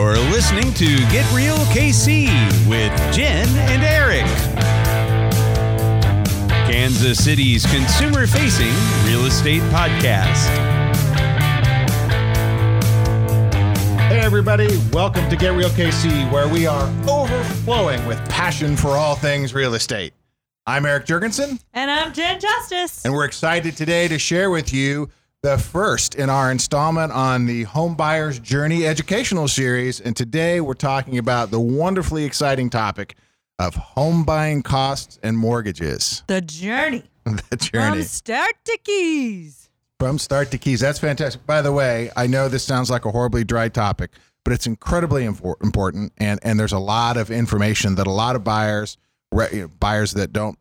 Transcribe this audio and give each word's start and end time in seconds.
You're 0.00 0.14
listening 0.30 0.72
to 0.74 0.96
Get 1.10 1.28
Real 1.32 1.56
KC 1.74 2.28
with 2.68 2.92
Jen 3.12 3.48
and 3.48 3.82
Eric. 3.82 4.24
Kansas 6.70 7.22
City's 7.22 7.66
consumer 7.66 8.28
facing 8.28 8.72
real 9.04 9.26
estate 9.26 9.60
podcast. 9.72 10.46
Hey, 14.08 14.20
everybody, 14.20 14.68
welcome 14.92 15.28
to 15.30 15.36
Get 15.36 15.54
Real 15.54 15.70
KC, 15.70 16.30
where 16.30 16.46
we 16.46 16.64
are 16.68 16.86
overflowing 17.08 18.06
with 18.06 18.18
passion 18.28 18.76
for 18.76 18.90
all 18.90 19.16
things 19.16 19.52
real 19.52 19.74
estate. 19.74 20.12
I'm 20.64 20.86
Eric 20.86 21.06
Jurgensen, 21.06 21.60
And 21.74 21.90
I'm 21.90 22.12
Jen 22.12 22.38
Justice. 22.38 23.04
and 23.04 23.12
we're 23.12 23.24
excited 23.24 23.76
today 23.76 24.06
to 24.06 24.18
share 24.18 24.48
with 24.48 24.72
you 24.72 25.10
the 25.42 25.56
first 25.56 26.16
in 26.16 26.28
our 26.30 26.50
installment 26.50 27.12
on 27.12 27.46
the 27.46 27.62
Home 27.64 27.94
Buyer's 27.94 28.38
Journey 28.40 28.86
educational 28.86 29.46
series. 29.46 30.00
And 30.00 30.16
today 30.16 30.60
we're 30.60 30.74
talking 30.74 31.18
about 31.18 31.50
the 31.50 31.60
wonderfully 31.60 32.24
exciting 32.24 32.70
topic 32.70 33.14
of 33.58 33.74
home 33.74 34.24
buying 34.24 34.62
costs 34.62 35.18
and 35.22 35.38
mortgages. 35.38 36.24
The 36.26 36.40
journey. 36.40 37.04
the 37.50 37.56
journey 37.56 37.98
From 37.98 38.02
start 38.04 38.54
to 38.64 38.78
keys. 38.82 39.68
from 40.00 40.18
start 40.18 40.50
to 40.50 40.58
keys. 40.58 40.80
That's 40.80 40.98
fantastic. 40.98 41.44
By 41.46 41.62
the 41.62 41.72
way, 41.72 42.10
I 42.16 42.26
know 42.26 42.48
this 42.48 42.64
sounds 42.64 42.90
like 42.90 43.04
a 43.04 43.10
horribly 43.10 43.44
dry 43.44 43.68
topic, 43.68 44.10
but 44.44 44.52
it's 44.52 44.66
incredibly 44.66 45.24
important, 45.24 46.12
and 46.18 46.40
and 46.42 46.58
there's 46.58 46.72
a 46.72 46.78
lot 46.78 47.16
of 47.16 47.30
information 47.30 47.96
that 47.96 48.06
a 48.06 48.12
lot 48.12 48.34
of 48.34 48.44
buyers, 48.44 48.96
re- 49.30 49.48
you 49.52 49.60
know, 49.62 49.68
buyers 49.78 50.12
that 50.12 50.32
don't 50.32 50.58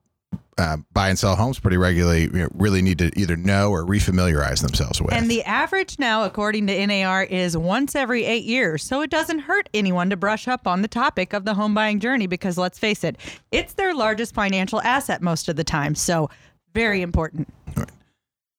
uh, 0.57 0.77
buy 0.91 1.09
and 1.09 1.19
sell 1.19 1.35
homes 1.35 1.59
pretty 1.59 1.77
regularly, 1.77 2.23
you 2.23 2.29
know, 2.31 2.47
really 2.53 2.81
need 2.81 2.97
to 2.97 3.11
either 3.19 3.35
know 3.35 3.69
or 3.69 3.85
refamiliarize 3.85 4.61
themselves 4.61 5.01
with. 5.01 5.13
And 5.13 5.29
the 5.29 5.43
average 5.43 5.99
now, 5.99 6.23
according 6.23 6.67
to 6.67 6.87
NAR, 6.87 7.23
is 7.23 7.55
once 7.55 7.95
every 7.95 8.25
eight 8.25 8.43
years. 8.43 8.83
So 8.83 9.01
it 9.01 9.09
doesn't 9.09 9.39
hurt 9.39 9.69
anyone 9.73 10.09
to 10.09 10.17
brush 10.17 10.47
up 10.47 10.65
on 10.65 10.81
the 10.81 10.87
topic 10.87 11.33
of 11.33 11.45
the 11.45 11.53
home 11.53 11.73
buying 11.73 11.99
journey 11.99 12.27
because 12.27 12.57
let's 12.57 12.79
face 12.79 13.03
it, 13.03 13.17
it's 13.51 13.73
their 13.73 13.93
largest 13.93 14.33
financial 14.33 14.81
asset 14.81 15.21
most 15.21 15.47
of 15.47 15.55
the 15.55 15.63
time. 15.63 15.93
So 15.93 16.29
very 16.73 17.01
important. 17.01 17.53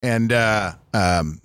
and 0.02 0.32
uh, 0.32 0.72
um, 0.94 1.40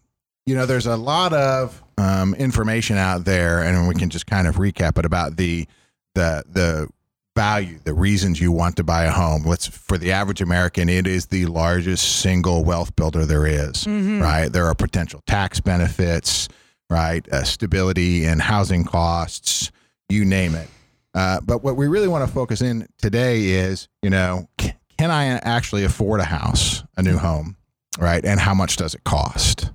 you 0.45 0.56
know, 0.56 0.66
there's 0.66 0.88
a 0.88 0.97
lot 0.97 1.34
of 1.34 1.84
um, 1.97 2.36
information 2.36 2.97
out 2.97 3.25
there, 3.25 3.62
and 3.64 3.88
we 3.88 3.95
can 3.95 4.09
just 4.09 4.28
kind 4.28 4.47
of 4.47 4.56
recap 4.56 4.97
it 4.97 5.06
about 5.06 5.38
the 5.38 5.68
the 6.16 6.44
the 6.50 6.90
value, 7.36 7.80
the 7.84 7.94
reasons 7.94 8.39
you 8.39 8.52
want 8.52 8.76
to 8.78 8.84
buy 8.84 9.06
a 9.06 9.12
home. 9.12 9.44
Let's 9.44 9.67
for 9.67 9.98
the 9.98 10.12
average 10.12 10.42
American, 10.42 10.89
it 10.89 11.08
is 11.08 11.28
the 11.28 11.45
largest 11.45 12.20
single 12.22 12.64
wealth 12.64 12.95
builder 12.95 13.25
there 13.25 13.45
is, 13.48 13.88
Right, 13.88 14.50
there 14.52 14.66
are 14.66 14.75
potential 14.75 15.22
tax 15.28 15.59
benefits, 15.59 16.48
right, 16.90 17.28
uh, 17.31 17.44
stability 17.44 18.25
in 18.25 18.40
housing 18.40 18.84
costs, 18.84 19.72
you 20.09 20.25
name 20.25 20.56
it. 20.56 20.70
Uh, 21.16 21.40
but 21.42 21.64
what 21.64 21.75
we 21.75 21.88
really 21.88 22.08
want 22.08 22.28
to 22.28 22.34
focus 22.34 22.62
in 22.62 22.88
today 22.98 23.44
is, 23.45 23.88
you 24.02 24.09
know, 24.09 24.47
c- 24.59 24.73
can 24.97 25.12
I 25.12 25.25
actually 25.25 25.84
afford 25.84 26.20
a 26.20 26.25
house, 26.25 26.84
a 26.97 27.02
new 27.03 27.18
home? 27.18 27.56
right? 28.00 28.25
And 28.25 28.40
how 28.40 28.56
much 28.56 28.75
does 28.78 28.95
it 28.95 29.03
cost? 29.03 29.66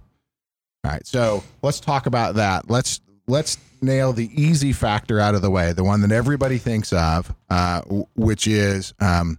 All 0.85 0.91
right, 0.91 1.07
so 1.07 1.45
let's 1.63 1.79
talk 1.79 2.07
about 2.07 2.35
that. 2.35 2.69
Let's 2.69 3.01
let's 3.29 3.59
nail 3.81 4.13
the 4.13 4.29
easy 4.35 4.73
factor 4.73 5.21
out 5.21 5.35
of 5.35 5.43
the 5.43 5.51
way, 5.51 5.73
the 5.73 5.85
one 5.85 6.01
that 6.01 6.11
everybody 6.11 6.59
thinks 6.59 6.93
of, 6.93 7.33
uh, 7.51 7.83
which 8.17 8.49
is 8.49 8.93
um, 9.01 9.39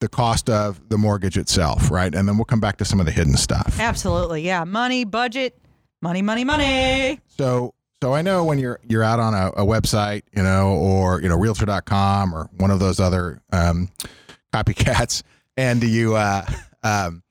the 0.00 0.08
cost 0.08 0.48
of 0.48 0.88
the 0.88 0.98
mortgage 0.98 1.36
itself, 1.36 1.90
right? 1.90 2.14
And 2.14 2.28
then 2.28 2.36
we'll 2.36 2.44
come 2.44 2.60
back 2.60 2.76
to 2.78 2.84
some 2.84 3.00
of 3.00 3.06
the 3.06 3.12
hidden 3.12 3.36
stuff. 3.36 3.80
Absolutely. 3.80 4.42
Yeah. 4.42 4.64
Money, 4.64 5.04
budget, 5.04 5.58
money, 6.00 6.22
money, 6.22 6.44
money. 6.44 7.20
So 7.26 7.74
so 8.02 8.12
I 8.12 8.22
know 8.22 8.44
when 8.44 8.58
you're 8.58 8.80
you're 8.88 9.04
out 9.04 9.20
on 9.20 9.32
a, 9.32 9.48
a 9.50 9.64
website, 9.64 10.22
you 10.36 10.42
know, 10.42 10.74
or 10.74 11.22
you 11.22 11.28
know, 11.28 11.36
realtor.com 11.36 12.34
or 12.34 12.50
one 12.56 12.72
of 12.72 12.80
those 12.80 12.98
other 12.98 13.40
um, 13.52 13.90
copycats, 14.52 15.22
and 15.56 15.82
you 15.84 16.16
uh, 16.16 16.44
um, 16.82 17.22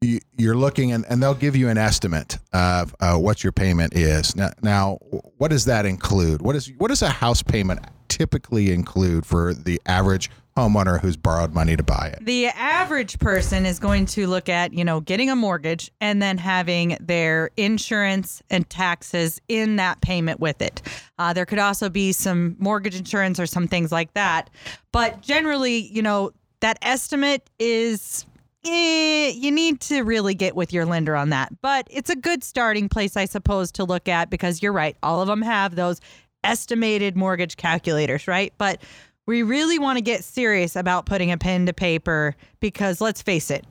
you're 0.00 0.56
looking 0.56 0.92
and, 0.92 1.04
and 1.08 1.22
they'll 1.22 1.34
give 1.34 1.56
you 1.56 1.68
an 1.68 1.78
estimate 1.78 2.38
of 2.52 2.94
uh, 3.00 3.16
what 3.16 3.42
your 3.42 3.52
payment 3.52 3.94
is. 3.94 4.36
Now, 4.36 4.50
now, 4.62 4.98
what 5.38 5.48
does 5.48 5.64
that 5.64 5.86
include? 5.86 6.40
What 6.42 6.54
is 6.54 6.70
what 6.78 6.88
does 6.88 7.02
a 7.02 7.08
house 7.08 7.42
payment 7.42 7.80
typically 8.08 8.72
include 8.72 9.26
for 9.26 9.54
the 9.54 9.80
average 9.86 10.30
homeowner 10.56 11.00
who's 11.00 11.16
borrowed 11.16 11.52
money 11.52 11.76
to 11.76 11.82
buy 11.82 12.12
it? 12.12 12.24
The 12.24 12.46
average 12.46 13.18
person 13.18 13.66
is 13.66 13.80
going 13.80 14.06
to 14.06 14.28
look 14.28 14.48
at, 14.48 14.72
you 14.72 14.84
know, 14.84 15.00
getting 15.00 15.30
a 15.30 15.36
mortgage 15.36 15.90
and 16.00 16.22
then 16.22 16.38
having 16.38 16.96
their 17.00 17.50
insurance 17.56 18.40
and 18.50 18.68
taxes 18.70 19.40
in 19.48 19.76
that 19.76 20.00
payment 20.00 20.38
with 20.38 20.62
it. 20.62 20.80
Uh, 21.18 21.32
there 21.32 21.46
could 21.46 21.58
also 21.58 21.88
be 21.88 22.12
some 22.12 22.56
mortgage 22.58 22.94
insurance 22.94 23.40
or 23.40 23.46
some 23.46 23.66
things 23.66 23.90
like 23.90 24.14
that. 24.14 24.48
But 24.92 25.20
generally, 25.22 25.76
you 25.76 26.02
know, 26.02 26.30
that 26.60 26.78
estimate 26.82 27.50
is. 27.58 28.26
Eh, 28.66 29.32
you 29.36 29.50
need 29.50 29.80
to 29.80 30.02
really 30.02 30.34
get 30.34 30.56
with 30.56 30.72
your 30.72 30.84
lender 30.84 31.14
on 31.14 31.30
that. 31.30 31.52
But 31.62 31.86
it's 31.90 32.10
a 32.10 32.16
good 32.16 32.42
starting 32.42 32.88
place, 32.88 33.16
I 33.16 33.24
suppose, 33.24 33.70
to 33.72 33.84
look 33.84 34.08
at 34.08 34.30
because 34.30 34.62
you're 34.62 34.72
right. 34.72 34.96
All 35.02 35.20
of 35.20 35.28
them 35.28 35.42
have 35.42 35.76
those 35.76 36.00
estimated 36.42 37.16
mortgage 37.16 37.56
calculators, 37.56 38.26
right? 38.26 38.52
But 38.58 38.82
we 39.26 39.42
really 39.42 39.78
want 39.78 39.98
to 39.98 40.02
get 40.02 40.24
serious 40.24 40.74
about 40.74 41.06
putting 41.06 41.30
a 41.30 41.38
pen 41.38 41.66
to 41.66 41.72
paper 41.72 42.34
because 42.60 43.00
let's 43.00 43.22
face 43.22 43.50
it, 43.50 43.66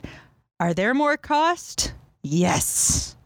are 0.60 0.72
there 0.72 0.94
more 0.94 1.16
costs? 1.16 1.92
Yes. 2.22 3.16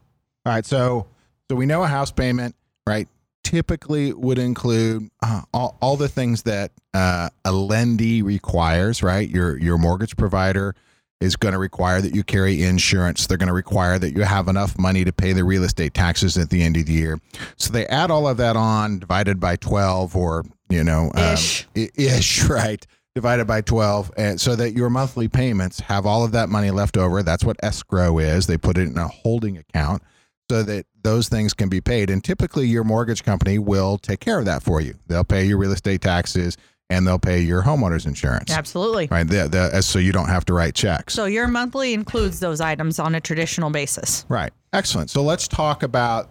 All 0.45 0.53
right, 0.53 0.65
so 0.65 1.07
so 1.51 1.57
we 1.57 1.67
know 1.67 1.83
a 1.83 1.87
house 1.87 2.11
payment, 2.11 2.55
right? 2.87 3.09
Typically 3.45 4.13
would 4.13 4.39
include 4.39 5.11
uh, 5.23 5.43
all, 5.53 5.77
all 5.81 5.97
the 5.97 6.09
things 6.09 6.43
that 6.45 6.73
uh, 6.95 7.29
a 7.45 7.51
lendee 7.51 8.25
requires, 8.25 9.03
right? 9.03 9.29
Your 9.29 9.59
your 9.59 9.79
mortgage 9.79 10.17
provider 10.17 10.75
is 11.23 11.37
going 11.37 11.53
to 11.53 11.59
require 11.59 12.01
that 12.01 12.15
you 12.15 12.23
carry 12.25 12.63
insurance. 12.63 13.27
They're 13.27 13.37
going 13.39 13.47
to 13.49 13.53
require 13.53 13.99
that 13.99 14.13
you 14.13 14.23
have 14.23 14.49
enough 14.49 14.79
money 14.79 15.05
to 15.05 15.13
pay 15.13 15.33
the 15.33 15.45
real 15.45 15.65
estate 15.65 15.95
taxes 15.95 16.37
at 16.37 16.51
the 16.51 16.63
end 16.63 16.77
of 16.77 16.87
the 16.87 16.93
year. 16.93 17.19
So 17.57 17.73
they 17.73 17.87
add 17.87 18.11
all 18.11 18.27
of 18.29 18.37
that 18.39 18.57
on, 18.57 18.99
divided 18.99 19.39
by 19.41 19.57
twelve, 19.57 20.17
or 20.17 20.45
you 20.69 20.85
know, 20.85 21.11
um, 21.15 21.35
Ish. 21.35 21.67
i- 21.77 21.91
ish, 21.97 22.45
right? 22.49 22.85
Divided 23.15 23.47
by 23.47 23.61
twelve, 23.61 24.11
and 24.17 24.41
so 24.41 24.57
that 24.57 24.73
your 24.73 24.91
monthly 24.91 25.29
payments 25.29 25.81
have 25.81 26.07
all 26.07 26.25
of 26.25 26.33
that 26.33 26.49
money 26.49 26.71
left 26.71 26.97
over. 26.97 27.23
That's 27.23 27.45
what 27.45 27.57
escrow 27.63 28.19
is. 28.19 28.47
They 28.47 28.57
put 28.59 28.79
it 28.79 28.89
in 28.89 28.97
a 28.99 29.09
holding 29.09 29.59
account 29.59 30.03
so 30.51 30.63
that 30.63 30.87
those 31.03 31.29
things 31.29 31.53
can 31.55 31.69
be 31.69 31.81
paid. 31.81 32.11
And 32.11 32.23
typically, 32.25 32.67
your 32.67 32.85
mortgage 32.85 33.23
company 33.23 33.59
will 33.59 33.99
take 33.99 34.21
care 34.21 34.39
of 34.39 34.45
that 34.47 34.63
for 34.63 34.81
you. 34.81 34.95
They'll 35.07 35.25
pay 35.25 35.45
your 35.45 35.59
real 35.59 35.73
estate 35.73 36.01
taxes 36.01 36.57
and 36.93 37.07
they'll 37.07 37.19
pay 37.19 37.41
your 37.41 37.63
homeowner's 37.63 38.07
insurance. 38.07 38.51
Absolutely. 38.51 39.09
Right. 39.11 39.27
The, 39.27 39.49
the, 39.49 39.81
so 39.81 39.99
you 39.99 40.13
don't 40.13 40.29
have 40.29 40.45
to 40.47 40.55
write 40.55 40.75
checks. 40.75 41.15
So 41.15 41.25
your 41.25 41.49
monthly 41.49 41.95
includes 41.95 42.41
those 42.41 42.61
items 42.61 42.99
on 42.99 43.15
a 43.15 43.21
traditional 43.21 43.71
basis. 43.71 44.27
Right. 44.29 44.53
Excellent. 44.73 45.11
So 45.11 45.23
let's 45.23 45.49
talk 45.49 45.83
about 45.83 46.31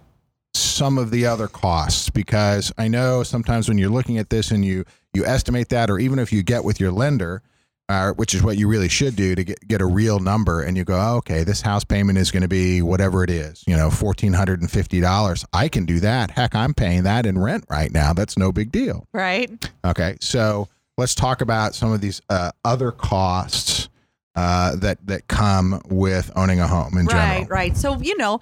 some 0.53 0.97
of 0.97 1.11
the 1.11 1.25
other 1.25 1.47
costs 1.47 2.09
because 2.09 2.71
I 2.77 2.87
know 2.87 3.23
sometimes 3.23 3.67
when 3.67 3.77
you're 3.77 3.89
looking 3.89 4.17
at 4.17 4.29
this 4.29 4.51
and 4.51 4.63
you 4.63 4.85
you 5.13 5.25
estimate 5.25 5.69
that, 5.69 5.89
or 5.89 5.99
even 5.99 6.19
if 6.19 6.31
you 6.31 6.41
get 6.41 6.63
with 6.63 6.79
your 6.79 6.91
lender, 6.91 7.41
uh, 7.91 8.13
which 8.13 8.33
is 8.33 8.41
what 8.41 8.57
you 8.57 8.67
really 8.67 8.87
should 8.89 9.15
do 9.15 9.35
to 9.35 9.43
get, 9.43 9.67
get 9.67 9.81
a 9.81 9.85
real 9.85 10.19
number, 10.19 10.61
and 10.61 10.77
you 10.77 10.83
go, 10.83 10.97
oh, 10.97 11.17
okay, 11.17 11.43
this 11.43 11.61
house 11.61 11.83
payment 11.83 12.17
is 12.17 12.31
going 12.31 12.41
to 12.41 12.47
be 12.47 12.81
whatever 12.81 13.23
it 13.23 13.29
is, 13.29 13.63
you 13.67 13.75
know, 13.75 13.91
fourteen 13.91 14.33
hundred 14.33 14.61
and 14.61 14.71
fifty 14.71 15.01
dollars. 15.01 15.45
I 15.53 15.67
can 15.67 15.85
do 15.85 15.99
that. 15.99 16.31
Heck, 16.31 16.55
I'm 16.55 16.73
paying 16.73 17.03
that 17.03 17.25
in 17.25 17.37
rent 17.37 17.65
right 17.69 17.91
now. 17.91 18.13
That's 18.13 18.37
no 18.37 18.51
big 18.51 18.71
deal. 18.71 19.05
Right? 19.13 19.51
Okay, 19.83 20.17
so 20.21 20.69
let's 20.97 21.13
talk 21.13 21.41
about 21.41 21.75
some 21.75 21.91
of 21.91 22.01
these 22.01 22.21
uh, 22.29 22.51
other 22.63 22.91
costs 22.91 23.89
uh, 24.35 24.75
that 24.77 25.05
that 25.07 25.27
come 25.27 25.81
with 25.89 26.31
owning 26.35 26.59
a 26.61 26.67
home 26.67 26.97
in 26.97 27.07
general. 27.07 27.41
Right, 27.41 27.49
right. 27.49 27.77
So, 27.77 27.99
you 27.99 28.17
know, 28.17 28.39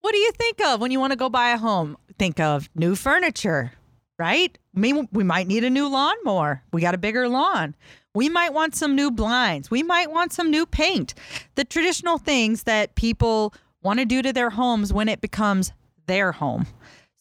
what 0.00 0.12
do 0.12 0.18
you 0.18 0.32
think 0.32 0.60
of 0.62 0.80
when 0.80 0.90
you 0.90 0.98
want 0.98 1.12
to 1.12 1.16
go 1.16 1.28
buy 1.28 1.50
a 1.50 1.58
home? 1.58 1.96
Think 2.18 2.40
of 2.40 2.68
new 2.74 2.96
furniture, 2.96 3.72
right? 4.18 4.56
We, 4.74 4.92
we 4.92 5.24
might 5.24 5.46
need 5.46 5.64
a 5.64 5.70
new 5.70 5.88
lawnmower. 5.88 6.62
We 6.72 6.80
got 6.80 6.94
a 6.94 6.98
bigger 6.98 7.28
lawn. 7.28 7.74
We 8.14 8.28
might 8.28 8.52
want 8.52 8.74
some 8.74 8.96
new 8.96 9.10
blinds. 9.10 9.70
We 9.70 9.82
might 9.82 10.10
want 10.10 10.32
some 10.32 10.50
new 10.50 10.66
paint. 10.66 11.14
The 11.54 11.64
traditional 11.64 12.18
things 12.18 12.64
that 12.64 12.94
people 12.96 13.54
want 13.82 14.00
to 14.00 14.04
do 14.04 14.20
to 14.22 14.32
their 14.32 14.50
homes 14.50 14.92
when 14.92 15.08
it 15.08 15.20
becomes 15.20 15.72
their 16.06 16.32
home. 16.32 16.66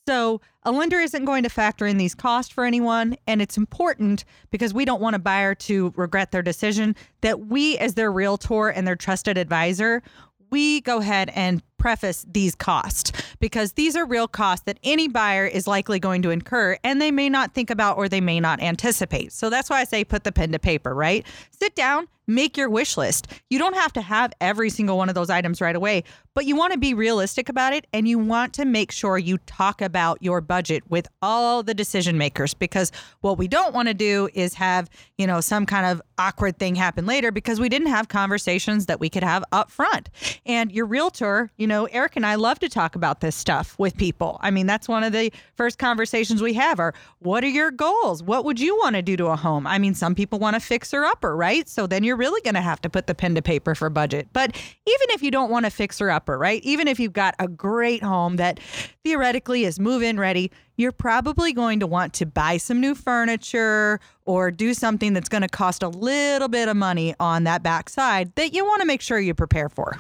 So 0.07 0.41
a 0.63 0.71
lender 0.71 0.99
isn't 0.99 1.25
going 1.25 1.43
to 1.43 1.49
factor 1.49 1.85
in 1.85 1.97
these 1.97 2.15
costs 2.15 2.51
for 2.51 2.65
anyone. 2.65 3.15
And 3.27 3.41
it's 3.41 3.57
important 3.57 4.25
because 4.49 4.73
we 4.73 4.83
don't 4.83 5.01
want 5.01 5.15
a 5.15 5.19
buyer 5.19 5.53
to 5.55 5.93
regret 5.95 6.31
their 6.31 6.41
decision 6.41 6.95
that 7.21 7.45
we, 7.45 7.77
as 7.77 7.93
their 7.93 8.11
realtor 8.11 8.69
and 8.69 8.87
their 8.87 8.95
trusted 8.95 9.37
advisor, 9.37 10.01
we 10.49 10.81
go 10.81 10.97
ahead 10.97 11.29
and 11.35 11.61
preface 11.79 12.25
these 12.31 12.53
costs 12.53 13.11
because 13.39 13.73
these 13.73 13.95
are 13.95 14.05
real 14.05 14.27
costs 14.27 14.65
that 14.65 14.77
any 14.83 15.07
buyer 15.07 15.45
is 15.45 15.65
likely 15.65 15.99
going 15.99 16.21
to 16.21 16.29
incur 16.29 16.77
and 16.83 17.01
they 17.01 17.09
may 17.11 17.29
not 17.29 17.53
think 17.53 17.69
about 17.69 17.97
or 17.97 18.07
they 18.07 18.21
may 18.21 18.39
not 18.39 18.61
anticipate. 18.61 19.31
So 19.31 19.49
that's 19.49 19.69
why 19.69 19.79
I 19.79 19.85
say 19.85 20.03
put 20.03 20.23
the 20.23 20.31
pen 20.31 20.51
to 20.51 20.59
paper, 20.59 20.93
right? 20.93 21.25
Sit 21.51 21.75
down, 21.75 22.07
make 22.29 22.55
your 22.55 22.69
wish 22.69 22.95
list. 22.95 23.27
You 23.49 23.57
don't 23.57 23.75
have 23.75 23.91
to 23.93 24.01
have 24.01 24.31
every 24.39 24.69
single 24.69 24.97
one 24.97 25.09
of 25.09 25.15
those 25.15 25.29
items 25.29 25.59
right 25.59 25.75
away, 25.75 26.03
but 26.35 26.45
you 26.45 26.55
want 26.55 26.71
to 26.73 26.79
be 26.79 26.93
realistic 26.93 27.49
about 27.49 27.73
it 27.73 27.87
and 27.91 28.07
you 28.07 28.19
want 28.19 28.53
to 28.53 28.65
make 28.65 28.91
sure 28.91 29.17
you 29.17 29.39
talk 29.39 29.81
about 29.81 30.21
your 30.21 30.39
budget 30.39 30.83
with 30.89 31.07
all 31.21 31.63
the 31.63 31.73
decision 31.73 32.17
makers 32.17 32.53
because 32.53 32.91
what 33.21 33.37
we 33.37 33.47
don't 33.47 33.73
want 33.73 33.87
to 33.87 33.93
do 33.93 34.29
is 34.33 34.53
have, 34.53 34.89
you 35.17 35.25
know, 35.25 35.41
some 35.41 35.65
kind 35.65 35.87
of 35.87 36.01
awkward 36.17 36.57
thing 36.59 36.75
happen 36.75 37.05
later 37.05 37.31
because 37.31 37.59
we 37.59 37.67
didn't 37.67 37.87
have 37.87 38.07
conversations 38.07 38.85
that 38.85 38.99
we 38.99 39.09
could 39.09 39.23
have 39.23 39.43
up 39.51 39.71
front. 39.71 40.09
And 40.45 40.71
your 40.71 40.85
realtor, 40.85 41.49
you 41.57 41.65
know, 41.69 41.85
Eric 41.85 42.17
and 42.17 42.25
I 42.25 42.35
love 42.35 42.59
to 42.59 42.67
talk 42.67 42.95
about 42.95 43.21
this 43.21 43.33
stuff 43.33 43.79
with 43.79 43.95
people. 43.95 44.37
I 44.41 44.51
mean, 44.51 44.65
that's 44.65 44.89
one 44.89 45.05
of 45.05 45.13
the 45.13 45.31
first 45.55 45.79
conversations 45.79 46.41
we 46.41 46.53
have 46.55 46.81
are 46.81 46.93
what 47.19 47.45
are 47.45 47.47
your 47.47 47.71
goals? 47.71 48.21
What 48.21 48.43
would 48.43 48.59
you 48.59 48.75
want 48.75 48.97
to 48.97 49.01
do 49.01 49.15
to 49.15 49.27
a 49.27 49.37
home? 49.37 49.65
I 49.65 49.77
mean, 49.79 49.93
some 49.93 50.15
people 50.15 50.39
want 50.39 50.55
to 50.55 50.59
fix 50.59 50.91
her 50.91 51.05
upper, 51.05 51.33
right? 51.37 51.69
So 51.69 51.87
then 51.87 52.03
you're 52.03 52.17
really 52.17 52.41
going 52.41 52.55
to 52.55 52.61
have 52.61 52.81
to 52.81 52.89
put 52.89 53.07
the 53.07 53.15
pen 53.15 53.35
to 53.35 53.41
paper 53.41 53.73
for 53.73 53.89
budget. 53.89 54.27
But 54.33 54.53
even 54.55 55.07
if 55.11 55.23
you 55.23 55.31
don't 55.31 55.49
want 55.49 55.63
to 55.65 55.71
fix 55.71 55.99
her 55.99 56.11
upper, 56.11 56.37
right? 56.37 56.61
Even 56.63 56.89
if 56.89 56.99
you've 56.99 57.13
got 57.13 57.35
a 57.39 57.47
great 57.47 58.03
home 58.03 58.35
that 58.35 58.59
theoretically 59.05 59.63
is 59.63 59.79
move 59.79 60.03
in 60.03 60.19
ready, 60.19 60.51
you're 60.75 60.91
probably 60.91 61.53
going 61.53 61.79
to 61.79 61.87
want 61.87 62.13
to 62.13 62.25
buy 62.25 62.57
some 62.57 62.81
new 62.81 62.95
furniture 62.95 63.99
or 64.25 64.49
do 64.49 64.73
something 64.73 65.13
that's 65.13 65.29
going 65.29 65.41
to 65.41 65.47
cost 65.47 65.83
a 65.83 65.89
little 65.89 66.47
bit 66.47 66.67
of 66.67 66.75
money 66.75 67.13
on 67.19 67.43
that 67.43 67.63
backside 67.63 68.33
that 68.35 68.53
you 68.53 68.65
want 68.65 68.81
to 68.81 68.85
make 68.85 69.01
sure 69.01 69.19
you 69.19 69.33
prepare 69.33 69.69
for. 69.69 69.97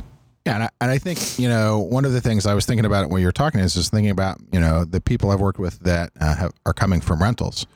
Yeah, 0.49 0.55
and 0.55 0.63
I, 0.63 0.69
and 0.81 0.91
I 0.91 0.97
think 0.97 1.37
you 1.37 1.47
know 1.47 1.79
one 1.79 2.05
of 2.05 2.11
the 2.11 2.21
things 2.21 2.47
I 2.47 2.55
was 2.55 2.65
thinking 2.65 2.85
about 2.85 3.09
when 3.09 3.21
you 3.21 3.27
were 3.27 3.31
talking 3.31 3.59
is 3.59 3.75
just 3.75 3.91
thinking 3.91 4.09
about 4.09 4.39
you 4.51 4.59
know 4.59 4.83
the 4.83 4.99
people 4.99 5.29
I've 5.29 5.39
worked 5.39 5.59
with 5.59 5.79
that 5.81 6.11
uh, 6.19 6.35
have, 6.35 6.53
are 6.65 6.73
coming 6.73 7.01
from 7.01 7.21
rentals, 7.21 7.67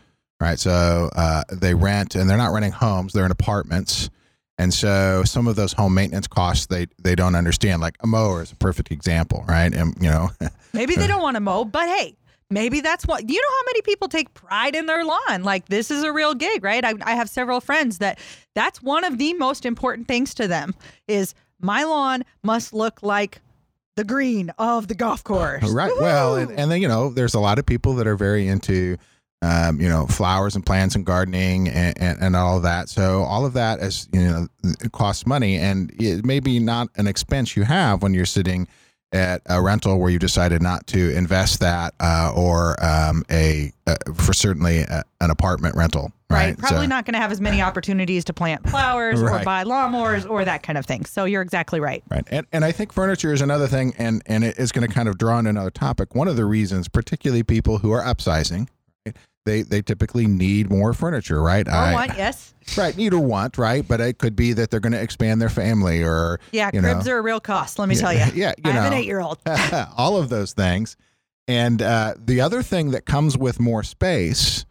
right? 0.42 0.58
So 0.58 1.12
uh, 1.16 1.44
they 1.52 1.76
rent 1.76 2.16
and 2.16 2.28
they're 2.28 2.38
not 2.38 2.52
renting 2.52 2.72
homes; 2.72 3.14
they're 3.14 3.26
in 3.26 3.32
apartments, 3.32 4.10
and 4.58 4.74
so 4.74 5.24
some 5.24 5.46
of 5.48 5.56
those 5.56 5.74
home 5.74 5.94
maintenance 5.94 6.28
costs 6.28 6.66
they 6.66 6.88
they 7.04 7.14
don't 7.14 7.36
understand. 7.36 7.80
Like 7.80 7.96
a 8.00 8.08
mower 8.08 8.42
is 8.42 8.52
a 8.52 8.56
perfect 8.56 8.92
example, 8.92 9.46
right? 9.48 9.72
And 9.72 9.96
you 10.02 10.10
know, 10.10 10.32
maybe 10.74 10.96
they 10.96 11.06
don't 11.06 11.22
want 11.22 11.36
to 11.36 11.42
mow, 11.42 11.66
but 11.66 11.88
hey, 11.88 12.18
maybe 12.50 12.82
that's 12.82 13.06
what 13.06 13.30
you 13.30 13.36
know 13.36 13.50
how 13.50 13.66
many 13.68 13.82
people 13.82 14.08
take 14.08 14.34
pride 14.34 14.76
in 14.76 14.86
their 14.86 15.04
lawn 15.04 15.44
like 15.44 15.68
this 15.68 15.90
is 15.90 16.04
a 16.04 16.12
real 16.12 16.34
gig 16.34 16.64
right 16.64 16.86
I, 16.86 16.94
I, 17.02 17.16
have 17.16 17.30
several 17.30 17.60
friends 17.60 17.98
that 17.98 18.20
that's 18.54 18.82
one 18.82 19.04
of 19.04 19.18
the 19.18 19.34
most 19.34 19.66
important 19.66 20.08
things 20.08 20.34
to 20.36 20.48
them 20.48 20.76
is 21.08 21.34
my 21.60 21.84
lawn 21.84 22.24
must 22.44 22.74
look 22.74 23.02
like 23.04 23.42
the 23.96 24.04
green 24.04 24.52
of 24.58 24.88
the 24.88 24.96
golf 24.96 25.24
course. 25.24 25.64
Right. 25.72 25.90
Woo-hoo! 25.90 26.02
Well, 26.02 26.36
and, 26.36 26.52
and 26.52 26.72
then, 26.72 26.82
you 26.82 26.88
know, 26.88 27.10
there's 27.10 27.34
a 27.34 27.40
lot 27.40 27.60
of 27.60 27.66
people 27.66 27.96
that 27.96 28.08
are 28.08 28.16
very 28.16 28.48
into, 28.48 28.98
um, 29.42 29.80
you 29.80 29.88
know, 29.88 30.08
flowers 30.08 30.56
and 30.56 30.66
plants 30.66 30.96
and 30.96 31.06
gardening 31.06 31.68
and, 31.70 32.02
and, 32.02 32.20
and, 32.22 32.36
all 32.36 32.58
of 32.58 32.64
that. 32.64 32.90
So 32.90 33.24
all 33.24 33.46
of 33.46 33.54
that 33.54 33.80
is, 33.80 34.08
you 34.12 34.22
know, 34.22 34.48
it 34.64 34.92
costs 34.92 35.28
money 35.28 35.58
and 35.58 35.92
it 36.00 36.26
may 36.26 36.40
be 36.40 36.60
not 36.60 36.90
an 36.96 37.08
expense 37.08 37.56
you 37.56 37.64
have 37.64 38.02
when 38.02 38.14
you're 38.14 38.26
sitting– 38.26 38.68
at 39.14 39.42
a 39.46 39.62
rental 39.62 40.00
where 40.00 40.10
you 40.10 40.20
decided 40.20 40.62
not 40.62 40.86
to 40.88 41.16
invest 41.16 41.60
that 41.60 41.94
uh, 42.00 42.34
or 42.36 42.76
um, 42.84 43.24
a 43.32 43.72
uh, 43.86 43.96
for 44.16 44.34
certainly 44.34 44.80
a, 44.80 45.04
an 45.22 45.30
apartment 45.30 45.76
rental 45.76 46.12
right, 46.30 46.48
right. 46.48 46.58
probably 46.58 46.80
so, 46.80 46.86
not 46.88 47.06
going 47.06 47.14
to 47.14 47.20
have 47.20 47.32
as 47.32 47.40
many 47.40 47.62
opportunities 47.62 48.26
to 48.26 48.34
plant 48.34 48.68
flowers 48.68 49.22
right. 49.22 49.42
or 49.42 49.46
buy 49.46 49.64
lawnmowers 49.64 50.28
or 50.30 50.44
that 50.44 50.64
kind 50.64 50.78
of 50.78 50.86
thing 50.86 51.06
so 51.06 51.26
you're 51.26 51.42
exactly 51.42 51.80
right 51.80 52.04
right 52.10 52.28
and, 52.32 52.48
and 52.52 52.66
i 52.66 52.72
think 52.72 52.92
furniture 52.92 53.32
is 53.32 53.42
another 53.42 53.68
thing 53.68 53.94
and 53.98 54.24
and 54.26 54.44
it 54.44 54.58
is 54.58 54.72
going 54.72 54.88
to 54.88 54.94
kind 54.94 55.08
of 55.08 55.18
draw 55.18 55.38
on 55.38 55.48
another 55.48 55.72
topic 55.72 56.16
one 56.16 56.28
of 56.28 56.36
the 56.36 56.46
reasons 56.46 56.88
particularly 56.88 57.44
people 57.44 57.78
who 57.78 57.92
are 57.92 58.04
upsizing 58.04 58.68
they 59.46 59.62
they 59.62 59.82
typically 59.82 60.28
need 60.28 60.70
more 60.70 60.94
furniture, 60.94 61.42
right? 61.42 61.68
Or 61.68 61.72
I, 61.72 61.94
want, 61.94 62.18
yes. 62.18 62.54
Right, 62.78 62.96
need 62.96 63.14
or 63.14 63.20
want, 63.20 63.58
right? 63.58 63.86
But 63.86 64.00
it 64.00 64.18
could 64.18 64.36
be 64.36 64.54
that 64.54 64.72
they're 64.72 64.80
going 64.80 64.94
to 64.94 65.02
expand 65.02 65.42
their 65.42 65.50
family, 65.50 66.04
or 66.04 66.40
yeah, 66.52 66.72
cribs 66.72 67.06
know, 67.06 67.12
are 67.14 67.18
a 67.18 67.22
real 67.22 67.40
cost. 67.40 67.78
Let 67.78 67.90
me 67.90 67.96
yeah, 67.96 68.02
tell 68.02 68.14
you. 68.14 68.20
Yeah, 68.36 68.54
you 68.58 68.70
I 68.70 68.74
know, 68.74 68.82
have 68.82 68.92
an 68.92 68.98
eight-year-old. 68.98 69.40
all 69.98 70.18
of 70.18 70.30
those 70.30 70.54
things, 70.54 70.96
and 71.48 71.82
uh, 71.82 72.16
the 72.18 72.42
other 72.42 72.64
thing 72.64 72.92
that 72.92 73.06
comes 73.06 73.38
with 73.38 73.60
more 73.60 73.84
space 73.84 74.66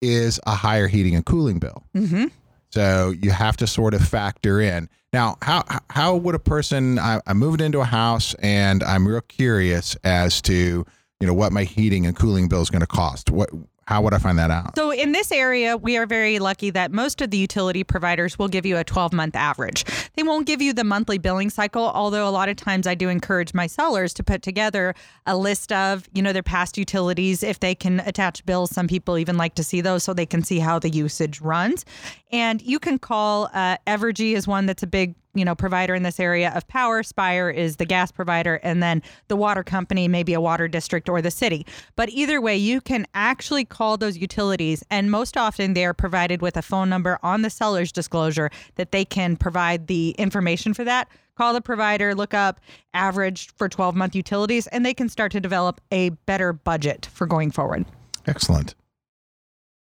is 0.00 0.38
a 0.46 0.54
higher 0.54 0.86
heating 0.86 1.14
and 1.14 1.24
cooling 1.24 1.58
bill. 1.58 1.84
Mm-hmm. 1.94 2.26
So 2.70 3.10
you 3.10 3.30
have 3.30 3.56
to 3.58 3.66
sort 3.66 3.94
of 3.94 4.06
factor 4.06 4.60
in. 4.60 4.88
Now, 5.12 5.36
how 5.42 5.64
how 5.90 6.14
would 6.16 6.34
a 6.34 6.38
person? 6.38 6.98
I, 6.98 7.20
I 7.26 7.32
moved 7.32 7.60
into 7.60 7.80
a 7.80 7.84
house, 7.84 8.34
and 8.34 8.82
I'm 8.82 9.06
real 9.08 9.20
curious 9.22 9.96
as 10.04 10.40
to 10.42 10.84
you 11.20 11.26
know 11.26 11.34
what 11.34 11.52
my 11.52 11.64
heating 11.64 12.06
and 12.06 12.14
cooling 12.14 12.48
bill 12.48 12.62
is 12.62 12.70
going 12.70 12.80
to 12.80 12.86
cost. 12.86 13.30
What 13.30 13.50
how 13.86 14.02
would 14.02 14.14
I 14.14 14.18
find 14.18 14.36
that 14.38 14.50
out? 14.50 14.74
So, 14.76 14.90
in 14.90 15.12
this 15.12 15.30
area, 15.30 15.76
we 15.76 15.96
are 15.96 16.06
very 16.06 16.40
lucky 16.40 16.70
that 16.70 16.90
most 16.90 17.20
of 17.20 17.30
the 17.30 17.38
utility 17.38 17.84
providers 17.84 18.36
will 18.36 18.48
give 18.48 18.66
you 18.66 18.76
a 18.76 18.84
12 18.84 19.12
month 19.12 19.36
average. 19.36 19.84
They 20.14 20.24
won't 20.24 20.46
give 20.46 20.60
you 20.60 20.72
the 20.72 20.82
monthly 20.82 21.18
billing 21.18 21.50
cycle, 21.50 21.84
although 21.94 22.28
a 22.28 22.30
lot 22.30 22.48
of 22.48 22.56
times 22.56 22.88
I 22.88 22.96
do 22.96 23.08
encourage 23.08 23.54
my 23.54 23.68
sellers 23.68 24.12
to 24.14 24.24
put 24.24 24.42
together 24.42 24.94
a 25.24 25.36
list 25.36 25.70
of, 25.72 26.08
you 26.12 26.22
know, 26.22 26.32
their 26.32 26.42
past 26.42 26.76
utilities. 26.76 27.44
If 27.44 27.60
they 27.60 27.76
can 27.76 28.00
attach 28.00 28.44
bills, 28.44 28.70
some 28.70 28.88
people 28.88 29.18
even 29.18 29.36
like 29.36 29.54
to 29.54 29.64
see 29.64 29.80
those 29.80 30.02
so 30.02 30.12
they 30.12 30.26
can 30.26 30.42
see 30.42 30.58
how 30.58 30.80
the 30.80 30.90
usage 30.90 31.40
runs. 31.40 31.84
And 32.32 32.60
you 32.62 32.80
can 32.80 32.98
call 32.98 33.50
uh, 33.54 33.76
Evergy 33.86 34.34
is 34.34 34.48
one 34.48 34.66
that's 34.66 34.82
a 34.82 34.88
big 34.88 35.14
you 35.36 35.44
know 35.44 35.54
provider 35.54 35.94
in 35.94 36.02
this 36.02 36.18
area 36.20 36.52
of 36.54 36.66
power. 36.68 37.02
Spire 37.02 37.50
is 37.50 37.76
the 37.76 37.84
gas 37.84 38.10
provider 38.10 38.56
and 38.62 38.82
then 38.82 39.02
the 39.28 39.36
water 39.36 39.62
company 39.62 40.08
maybe 40.08 40.34
a 40.34 40.40
water 40.40 40.68
district 40.68 41.08
or 41.08 41.22
the 41.22 41.30
city. 41.30 41.66
But 41.94 42.08
either 42.10 42.40
way 42.40 42.56
you 42.56 42.80
can 42.80 43.06
actually 43.14 43.64
call 43.64 43.96
those 43.96 44.16
utilities 44.16 44.84
and 44.90 45.10
most 45.10 45.36
often 45.36 45.74
they 45.74 45.84
are 45.84 45.94
provided 45.94 46.42
with 46.42 46.56
a 46.56 46.62
phone 46.62 46.88
number 46.88 47.18
on 47.22 47.42
the 47.42 47.50
seller's 47.50 47.92
disclosure 47.92 48.50
that 48.76 48.92
they 48.92 49.04
can 49.04 49.36
provide 49.36 49.86
the 49.86 50.10
information 50.10 50.74
for 50.74 50.84
that. 50.84 51.08
Call 51.36 51.52
the 51.52 51.60
provider 51.60 52.14
look 52.14 52.32
up 52.32 52.60
average 52.94 53.50
for 53.56 53.68
12 53.68 53.94
month 53.94 54.14
utilities 54.14 54.66
and 54.68 54.86
they 54.86 54.94
can 54.94 55.08
start 55.08 55.32
to 55.32 55.40
develop 55.40 55.80
a 55.92 56.10
better 56.26 56.52
budget 56.52 57.08
for 57.12 57.26
going 57.26 57.50
forward. 57.50 57.84
Excellent. 58.26 58.74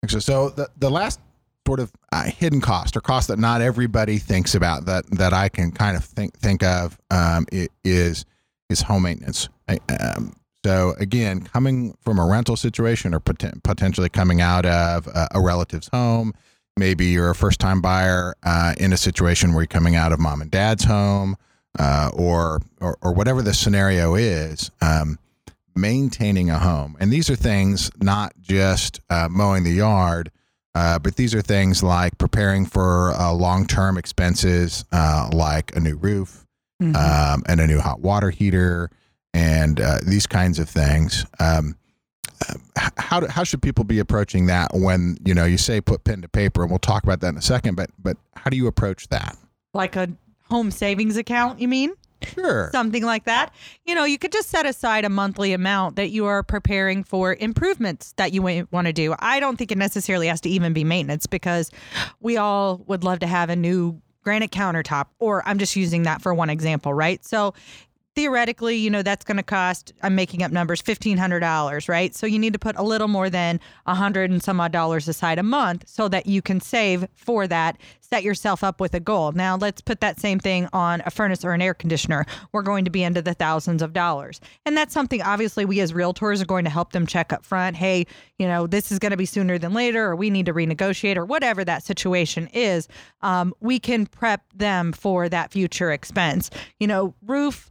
So 0.09 0.51
the, 0.51 0.69
the 0.79 0.91
last 0.91 1.21
sort 1.67 1.81
of 1.81 1.93
uh, 2.13 2.25
hidden 2.25 2.61
cost 2.61 2.97
or 2.97 3.01
cost 3.01 3.29
that 3.29 3.39
not 3.39 3.61
everybody 3.61 4.19
thinks 4.19 4.55
about 4.55 4.87
that 4.87 5.07
that 5.11 5.33
I 5.33 5.49
can 5.49 5.71
kind 5.71 5.97
of 5.97 6.05
think 6.05 6.35
think 6.39 6.63
of 6.63 6.99
um, 7.11 7.47
is 7.85 8.25
is 8.69 8.83
home 8.83 9.03
maintenance. 9.03 9.49
Um, 9.69 10.35
so 10.65 10.95
again, 10.99 11.43
coming 11.43 11.97
from 12.01 12.19
a 12.19 12.27
rental 12.27 12.57
situation 12.57 13.15
or 13.15 13.21
pot- 13.21 13.63
potentially 13.63 14.09
coming 14.09 14.41
out 14.41 14.67
of 14.67 15.07
a, 15.07 15.29
a, 15.33 15.41
relative's 15.41 15.89
home, 15.89 16.35
maybe 16.77 17.07
you're 17.07 17.31
a 17.31 17.35
first 17.35 17.61
time 17.61 17.81
buyer 17.81 18.35
uh, 18.43 18.75
in 18.79 18.93
a 18.93 18.97
situation 18.97 19.53
where 19.53 19.63
you're 19.63 19.67
coming 19.67 19.97
out 19.97 20.13
of 20.13 20.21
mom 20.21 20.43
and 20.43 20.51
dad's 20.51 20.85
home, 20.85 21.37
uh, 21.79 22.11
or, 22.13 22.61
or, 22.81 22.99
or 23.01 23.13
whatever 23.13 23.43
the 23.43 23.55
scenario 23.55 24.15
is. 24.15 24.71
Um, 24.83 25.19
maintaining 25.77 26.51
a 26.51 26.59
home, 26.59 26.97
and 27.01 27.13
these 27.13 27.31
are 27.31 27.37
things 27.37 27.91
not 28.01 28.33
just 28.41 29.01
uh, 29.09 29.29
mowing 29.31 29.63
the 29.63 29.71
yard 29.71 30.31
uh, 30.75 30.99
but 30.99 31.17
these 31.17 31.35
are 31.35 31.43
things 31.43 31.83
like 31.83 32.17
preparing 32.19 32.65
for 32.65 33.13
uh, 33.13 33.33
long 33.33 33.67
term 33.67 33.99
expenses, 33.99 34.85
uh, 34.93 35.29
like 35.33 35.75
a 35.75 35.81
new 35.81 35.97
roof 35.97 36.47
mm-hmm. 36.81 36.95
um, 36.97 37.43
and 37.47 37.61
a 37.61 37.67
new 37.67 37.81
hot 37.81 38.01
water 38.01 38.31
heater, 38.31 38.91
and 39.35 39.81
uh, 39.81 39.99
these 40.07 40.27
kinds 40.27 40.59
of 40.59 40.69
things. 40.69 41.27
Um, 41.39 41.77
uh, 42.49 42.55
how, 42.97 43.27
how 43.27 43.45
should 43.45 43.61
people 43.61 43.85
be 43.85 43.99
approaching 43.99 44.47
that 44.47 44.71
when 44.73 45.19
you 45.25 45.35
know 45.35 45.45
you 45.45 45.59
say 45.59 45.81
put 45.81 46.05
pen 46.05 46.23
to 46.23 46.29
paper, 46.29 46.63
and 46.63 46.71
we'll 46.71 46.79
talk 46.79 47.03
about 47.03 47.21
that 47.21 47.29
in 47.31 47.37
a 47.37 47.43
second. 47.43 47.75
But 47.75 47.91
but 47.99 48.17
how 48.37 48.49
do 48.51 48.57
you 48.57 48.67
approach 48.67 49.09
that? 49.09 49.37
Like 49.75 49.97
a 49.97 50.09
home 50.45 50.71
savings 50.71 51.17
account, 51.17 51.61
you 51.61 51.69
mean? 51.69 51.93
Sure. 52.23 52.71
Something 52.73 53.05
like 53.05 53.25
that. 53.25 53.53
You 53.85 53.95
know, 53.95 54.05
you 54.05 54.19
could 54.19 54.33
just 54.33 54.51
set 54.51 54.67
aside 54.67 55.05
a 55.05 55.09
monthly 55.09 55.53
amount 55.53 55.97
that 55.97 56.11
you 56.11 56.27
are 56.27 56.43
preparing 56.43 57.03
for 57.05 57.35
improvements 57.35 58.13
that 58.17 58.33
you 58.33 58.43
want 58.43 58.87
to 58.87 58.93
do. 58.93 59.15
I 59.19 59.41
don't 59.41 59.57
think 59.57 59.73
it 59.73 59.79
necessarily 59.79 60.27
has 60.27 60.41
to 60.43 60.49
even 60.49 60.73
be 60.73 60.85
maintenance 60.85 61.27
because 61.27 61.71
we 62.21 62.37
all 62.37 62.83
would 62.87 63.05
love 63.05 63.21
to 63.21 63.27
have 63.27 63.51
a 63.51 63.57
new 63.57 64.01
granite 64.23 64.51
countertop, 64.51 65.07
or 65.19 65.43
I'm 65.49 65.59
just 65.59 65.75
using 65.77 66.03
that 66.03 66.21
for 66.21 66.35
one 66.35 66.51
example, 66.51 66.93
right? 66.93 67.25
So 67.25 67.55
theoretically, 68.17 68.77
you 68.77 68.91
know, 68.91 69.03
that's 69.03 69.25
going 69.25 69.37
to 69.37 69.43
cost, 69.43 69.93
I'm 70.03 70.15
making 70.15 70.43
up 70.43 70.51
numbers, 70.51 70.83
$1,500, 70.83 71.89
right? 71.89 72.15
So 72.15 72.27
you 72.27 72.39
need 72.39 72.53
to 72.53 72.59
put 72.59 72.77
a 72.77 72.83
little 72.83 73.09
more 73.09 73.31
than 73.31 73.61
a 73.87 73.95
hundred 73.95 74.31
and 74.31 74.43
some 74.43 74.61
odd 74.61 74.73
dollars 74.73 75.07
aside 75.07 75.39
a 75.39 75.43
month 75.43 75.85
so 75.87 76.09
that 76.09 76.27
you 76.27 76.43
can 76.43 76.61
save 76.61 77.07
for 77.15 77.47
that, 77.47 77.79
set 78.01 78.25
yourself 78.25 78.65
up 78.65 78.81
with 78.81 78.95
a 78.95 79.01
goal. 79.01 79.33
Now 79.33 79.57
let's 79.57 79.81
put 79.81 80.01
that 80.01 80.19
same 80.19 80.41
thing 80.41 80.69
on 80.73 81.03
a 81.07 81.11
furnace 81.11 81.45
or 81.45 81.53
an 81.53 81.63
air 81.63 81.75
conditioner. 81.75 82.27
We're 82.53 82.63
going 82.63 82.85
to 82.85 82.91
be 82.91 83.05
into 83.05 83.23
the 83.23 83.35
thousands 83.35 83.81
of 83.81 83.93
dollars. 83.93 84.41
And 84.67 84.77
that's 84.77 84.93
something 84.93 85.23
obviously 85.23 85.65
we 85.65 85.79
as 85.81 85.93
realtors 85.93 86.43
are 86.43 86.47
going 86.47 86.65
to 86.65 86.71
help 86.71 86.93
them 86.93 87.07
check 87.07 87.33
up 87.33 87.45
front. 87.45 87.77
Hey, 87.77 88.07
you 88.39 88.49
know, 88.49 88.67
this 88.67 88.91
is 88.91 88.99
going 88.99 89.11
to 89.11 89.17
be 89.17 89.27
sooner 89.27 89.59
than 89.59 89.73
later, 89.73 90.07
or 90.07 90.17
we 90.17 90.31
need 90.31 90.47
to 90.47 90.55
renegotiate, 90.55 91.17
or 91.17 91.25
whatever 91.25 91.65
that 91.65 91.85
situation 91.85 92.49
is. 92.53 92.89
Um, 93.23 93.55
we 93.61 93.79
can 93.79 94.07
prep 94.07 94.43
them 94.55 94.93
for 94.93 95.29
that 95.29 95.53
future 95.53 95.93
expense. 95.93 96.51
You 96.79 96.87
know, 96.87 97.15
roof, 97.27 97.70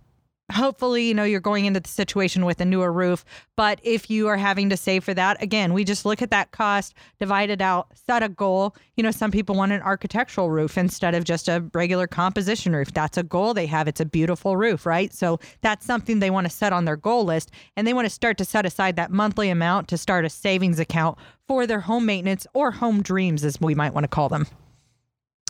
hopefully, 0.52 1.08
you 1.08 1.14
know, 1.14 1.24
you're 1.24 1.40
going 1.40 1.66
into 1.66 1.80
the 1.80 1.90
situation 1.90 2.46
with 2.46 2.60
a 2.62 2.66
newer 2.66 2.92
roof. 2.92 3.24
But 3.56 3.80
if 3.84 4.10
you 4.10 4.28
are 4.28 4.38
having 4.38 4.70
to 4.70 4.78
save 4.78 5.04
for 5.04 5.14
that, 5.14 5.42
again, 5.42 5.74
we 5.74 5.84
just 5.84 6.06
look 6.06 6.22
at 6.22 6.32
that 6.32 6.52
cost, 6.52 6.94
divide 7.20 7.50
it 7.50 7.62
out, 7.62 7.88
set 7.94 8.24
a 8.24 8.30
goal. 8.30 8.76
You 8.96 9.04
know, 9.04 9.12
some 9.12 9.32
people 9.32 9.56
want 9.56 9.72
an 9.72 9.82
architectural 9.82 10.50
roof 10.50 10.78
instead 10.78 11.16
of 11.16 11.24
just 11.24 11.48
a 11.48 11.64
regular 11.74 12.08
composition 12.08 12.76
roof. 12.76 12.94
That's 12.94 13.18
a 13.18 13.24
goal 13.24 13.54
they 13.54 13.68
have. 13.68 13.88
It's 13.88 14.02
a 14.02 14.06
beautiful 14.06 14.58
roof, 14.58 14.86
right? 14.86 15.14
So 15.14 15.40
that's 15.62 15.86
something 15.86 16.20
they 16.20 16.30
want 16.32 16.48
to 16.48 16.52
set 16.52 16.74
on 16.74 16.86
their 16.86 16.98
goal 16.98 17.26
list. 17.26 17.52
And 17.76 17.86
they 17.86 17.94
want 17.94 18.06
to 18.06 18.10
start 18.10 18.38
to 18.40 18.46
set 18.46 18.66
aside 18.66 18.96
that 18.96 19.12
monthly 19.12 19.50
amount 19.50 19.88
to 19.90 19.98
start 19.98 20.26
a 20.26 20.30
savings 20.30 20.80
account 20.80 21.18
for 21.48 21.66
their 21.68 21.82
home 21.82 22.06
maintenance 22.06 22.46
or 22.54 22.72
home 22.72 23.02
dreams, 23.02 23.44
as 23.44 23.60
we 23.60 23.76
might 23.76 23.94
want 23.94 24.04
to 24.04 24.08
call 24.08 24.30
them. 24.30 24.46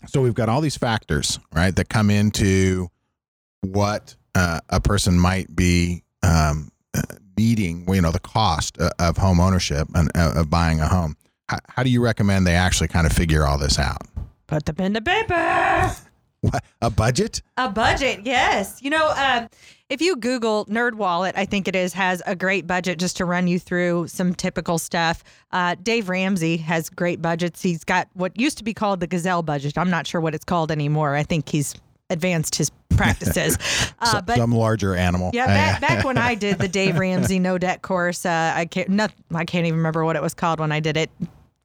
So 0.08 0.22
we've 0.22 0.34
got 0.34 0.48
all 0.48 0.62
these 0.62 0.78
factors, 0.78 1.40
right, 1.54 1.76
that 1.76 1.90
come 1.90 2.10
into 2.10 2.90
what 3.62 4.16
uh, 4.40 4.60
a 4.70 4.80
person 4.80 5.20
might 5.20 5.54
be 5.54 6.04
um, 6.24 6.72
uh, 6.94 7.02
needing, 7.38 7.86
you 7.94 8.02
know, 8.02 8.12
the 8.12 8.20
cost 8.20 8.80
uh, 8.80 8.90
of 9.00 9.18
home 9.18 9.40
ownership 9.40 9.88
and 9.94 10.10
uh, 10.16 10.34
of 10.36 10.50
buying 10.50 10.80
a 10.80 10.88
home. 10.88 11.18
How, 11.50 11.60
how 11.68 11.84
do 11.84 11.90
you 11.90 12.02
recommend 12.02 12.48
they 12.48 12.56
actually 12.56 12.88
kind 12.88 13.06
of 13.06 13.12
figure 13.12 13.46
all 13.46 13.58
this 13.58 13.78
out? 13.78 14.02
Put 14.48 14.66
the 14.66 14.74
pen 14.74 14.94
to 14.94 15.02
paper. 15.02 15.96
What, 16.42 16.64
a 16.82 16.90
budget? 16.90 17.42
A 17.58 17.68
budget, 17.68 18.22
yes. 18.24 18.82
You 18.82 18.92
know, 18.92 19.10
um, 19.18 19.50
if 19.90 20.02
you 20.02 20.16
Google 20.16 20.66
NerdWallet, 20.68 21.34
I 21.36 21.44
think 21.44 21.68
it 21.68 21.76
is 21.76 21.92
has 21.92 22.22
a 22.26 22.34
great 22.34 22.66
budget 22.66 22.98
just 22.98 23.18
to 23.18 23.26
run 23.26 23.46
you 23.48 23.60
through 23.60 24.08
some 24.08 24.34
typical 24.34 24.78
stuff. 24.78 25.22
Uh, 25.52 25.76
Dave 25.84 26.08
Ramsey 26.08 26.56
has 26.56 26.90
great 26.90 27.22
budgets. 27.22 27.62
He's 27.62 27.84
got 27.84 28.08
what 28.14 28.40
used 28.40 28.58
to 28.60 28.64
be 28.64 28.74
called 28.74 29.02
the 29.02 29.08
Gazelle 29.08 29.44
budget. 29.44 29.78
I'm 29.78 29.90
not 29.90 30.08
sure 30.08 30.22
what 30.22 30.34
it's 30.34 30.46
called 30.46 30.72
anymore. 30.72 31.14
I 31.14 31.24
think 31.24 31.50
he's 31.50 31.76
advanced 32.10 32.56
his 32.56 32.72
practices. 32.96 33.58
Uh, 34.02 34.06
some, 34.14 34.26
but 34.26 34.38
some 34.38 34.52
larger 34.54 34.96
animal. 34.96 35.30
yeah, 35.34 35.46
back, 35.46 35.82
back 35.82 36.06
when 36.06 36.18
I 36.18 36.34
did 36.34 36.58
the 36.58 36.70
Dave 36.70 36.98
Ramsey 36.98 37.38
no 37.38 37.58
debt 37.58 37.82
course, 37.82 38.26
uh, 38.26 38.54
I 38.56 38.64
can't 38.64 38.88
not, 38.88 39.12
I 39.36 39.44
can't 39.44 39.68
even 39.68 39.78
remember 39.78 40.06
what 40.06 40.16
it 40.16 40.22
was 40.22 40.34
called 40.34 40.62
when 40.62 40.72
I 40.72 40.80
did 40.80 40.96
it 40.96 41.10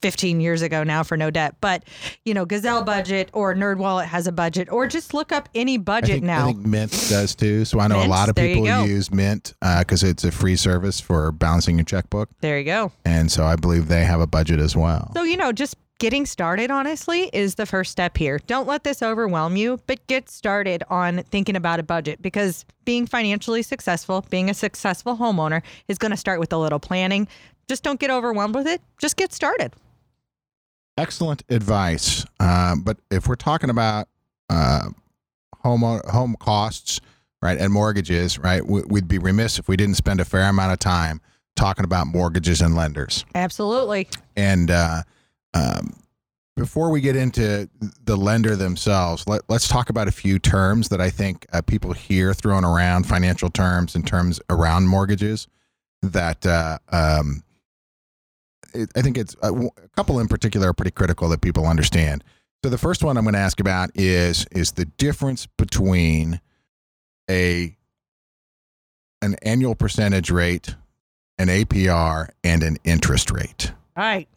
15 0.02 0.40
years 0.40 0.60
ago 0.60 0.82
now 0.82 1.04
for 1.04 1.16
no 1.16 1.30
debt. 1.30 1.54
But 1.60 1.84
you 2.24 2.34
know, 2.34 2.44
Gazelle 2.44 2.82
budget 2.82 3.30
or 3.32 3.54
NerdWallet 3.54 4.06
has 4.06 4.26
a 4.26 4.32
budget, 4.32 4.70
or 4.70 4.88
just 4.88 5.14
look 5.14 5.30
up 5.30 5.48
any 5.54 5.78
budget 5.78 6.16
think, 6.16 6.24
now. 6.24 6.42
I 6.42 6.52
think 6.52 6.66
Mint 6.66 6.90
does 7.08 7.36
too. 7.36 7.64
So 7.64 7.78
I 7.78 7.86
know 7.86 7.98
Mint, 7.98 8.08
a 8.08 8.10
lot 8.10 8.28
of 8.28 8.34
people 8.34 8.66
use 8.84 9.12
Mint 9.12 9.54
because 9.78 10.02
it's 10.02 10.24
a 10.24 10.32
free 10.32 10.56
service 10.56 10.98
for 10.98 11.30
balancing 11.30 11.78
your 11.78 11.84
checkbook. 11.84 12.28
there 12.40 12.58
you 12.58 12.64
go. 12.64 12.90
And 13.04 13.30
so 13.30 13.44
I 13.44 13.54
believe 13.54 13.86
they 13.86 14.04
have 14.04 14.20
a 14.20 14.26
budget 14.26 14.58
as 14.58 14.76
well. 14.76 15.12
So, 15.14 15.22
you 15.22 15.36
know, 15.36 15.52
just 15.52 15.76
getting 15.98 16.26
started, 16.26 16.70
honestly, 16.70 17.30
is 17.32 17.54
the 17.54 17.66
first 17.66 17.90
step 17.90 18.16
here. 18.16 18.38
Don't 18.46 18.66
let 18.66 18.84
this 18.84 19.02
overwhelm 19.02 19.56
you, 19.56 19.80
but 19.86 20.06
get 20.06 20.28
started 20.28 20.82
on 20.90 21.22
thinking 21.24 21.56
about 21.56 21.80
a 21.80 21.82
budget 21.82 22.20
because 22.20 22.64
being 22.84 23.06
financially 23.06 23.62
successful, 23.62 24.24
being 24.30 24.50
a 24.50 24.54
successful 24.54 25.16
homeowner, 25.16 25.62
is 25.88 25.98
going 25.98 26.10
to 26.10 26.16
start 26.16 26.40
with 26.40 26.52
a 26.52 26.58
little 26.58 26.80
planning. 26.80 27.28
Just 27.68 27.82
don't 27.82 28.00
get 28.00 28.10
overwhelmed 28.10 28.54
with 28.54 28.66
it. 28.66 28.82
Just 28.98 29.16
get 29.16 29.32
started. 29.32 29.72
Excellent 30.96 31.42
advice. 31.48 32.24
Uh, 32.38 32.76
but 32.76 32.98
if 33.10 33.26
we're 33.26 33.34
talking 33.34 33.70
about 33.70 34.08
uh, 34.50 34.90
home 35.58 35.80
home 35.80 36.36
costs, 36.38 37.00
right, 37.42 37.58
and 37.58 37.72
mortgages, 37.72 38.38
right, 38.38 38.64
we, 38.64 38.82
we'd 38.82 39.08
be 39.08 39.18
remiss 39.18 39.58
if 39.58 39.68
we 39.68 39.76
didn't 39.76 39.96
spend 39.96 40.20
a 40.20 40.24
fair 40.24 40.48
amount 40.48 40.72
of 40.72 40.78
time 40.78 41.20
talking 41.56 41.84
about 41.84 42.06
mortgages 42.06 42.60
and 42.60 42.76
lenders. 42.76 43.24
Absolutely. 43.34 44.08
And 44.36 44.70
uh, 44.70 45.02
um, 45.54 45.96
before 46.56 46.90
we 46.90 47.00
get 47.00 47.16
into 47.16 47.68
the 48.04 48.16
lender 48.16 48.54
themselves, 48.54 49.26
let, 49.26 49.42
let's 49.48 49.66
talk 49.66 49.90
about 49.90 50.06
a 50.06 50.12
few 50.12 50.38
terms 50.38 50.88
that 50.90 51.00
I 51.00 51.10
think 51.10 51.46
uh, 51.52 51.62
people 51.62 51.92
hear 51.92 52.32
thrown 52.32 52.64
around, 52.64 53.08
financial 53.08 53.50
terms 53.50 53.94
and 53.94 54.06
terms 54.06 54.40
around 54.50 54.86
mortgages 54.86 55.48
that 56.02 56.44
uh, 56.46 56.78
um, 56.90 57.42
it, 58.72 58.90
I 58.94 59.02
think 59.02 59.18
it's 59.18 59.34
uh, 59.42 59.48
w- 59.48 59.70
a 59.82 59.88
couple 59.96 60.20
in 60.20 60.28
particular 60.28 60.68
are 60.68 60.72
pretty 60.74 60.90
critical 60.92 61.28
that 61.30 61.40
people 61.40 61.66
understand. 61.66 62.22
So 62.62 62.70
the 62.70 62.78
first 62.78 63.02
one 63.02 63.16
I'm 63.16 63.24
going 63.24 63.34
to 63.34 63.40
ask 63.40 63.60
about 63.60 63.90
is 63.94 64.46
is 64.52 64.72
the 64.72 64.84
difference 64.84 65.46
between 65.46 66.40
a 67.30 67.76
an 69.22 69.36
annual 69.42 69.74
percentage 69.74 70.30
rate, 70.30 70.74
an 71.38 71.48
APR, 71.48 72.28
and 72.42 72.62
an 72.62 72.76
interest 72.84 73.30
rate. 73.30 73.72
All 73.96 74.04
right. 74.04 74.28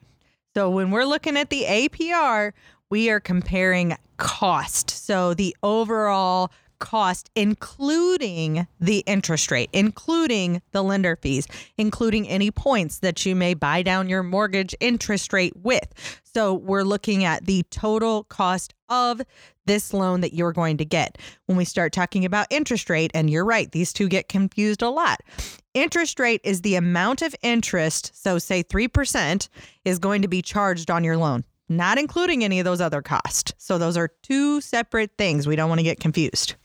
So 0.58 0.72
when 0.72 0.90
we're 0.90 1.06
looking 1.06 1.38
at 1.38 1.52
the 1.52 1.66
APR, 1.66 2.52
we 2.90 3.12
are 3.12 3.20
comparing 3.20 3.96
cost. 4.18 4.90
So 4.90 5.36
the 5.36 5.56
overall 5.62 6.52
cost, 6.80 7.30
including 7.36 8.66
the 8.80 9.04
interest 9.06 9.52
rate, 9.52 9.70
including 9.72 10.64
the 10.72 10.82
lender 10.82 11.16
fees, 11.16 11.48
including 11.78 12.28
any 12.28 12.50
points 12.50 12.98
that 13.02 13.24
you 13.24 13.36
may 13.36 13.54
buy 13.54 13.84
down 13.84 14.10
your 14.10 14.24
mortgage 14.24 14.74
interest 14.80 15.32
rate 15.32 15.54
with. 15.58 15.94
So 16.24 16.56
we're 16.56 16.82
looking 16.82 17.24
at 17.24 17.46
the 17.46 17.62
total 17.70 18.24
cost 18.24 18.74
of 18.90 19.22
this 19.68 19.94
loan 19.94 20.22
that 20.22 20.34
you're 20.34 20.54
going 20.54 20.78
to 20.78 20.86
get. 20.86 21.20
When 21.46 21.56
we 21.58 21.66
start 21.66 21.94
talking 21.94 22.26
about 22.26 22.48
interest 22.50 22.90
rate, 22.90 23.12
and 23.14 23.30
you're 23.30 23.46
right, 23.46 23.72
these 23.72 23.94
two 23.94 24.08
get 24.08 24.28
confused 24.28 24.82
a 24.82 24.90
lot. 24.90 25.22
Interest 25.78 26.20
rate 26.20 26.42
is 26.44 26.62
the 26.62 26.74
amount 26.74 27.22
of 27.22 27.36
interest, 27.44 28.12
so 28.20 28.40
say 28.40 28.64
3%, 28.64 29.48
is 29.86 30.00
going 30.00 30.24
to 30.24 30.28
be 30.28 30.42
charged 30.42 30.90
on 30.90 31.04
your 31.04 31.18
loan, 31.18 31.44
not 31.70 32.00
including 32.00 32.44
any 32.44 32.58
of 32.60 32.66
those 32.66 32.82
other 32.82 33.04
costs. 33.04 33.54
So 33.60 33.78
those 33.78 33.96
are 33.96 34.10
two 34.24 34.60
separate 34.60 35.12
things. 35.20 35.46
We 35.46 35.56
don't 35.56 35.70
want 35.70 35.78
to 35.78 35.84
get 35.84 36.00
confused. 36.00 36.56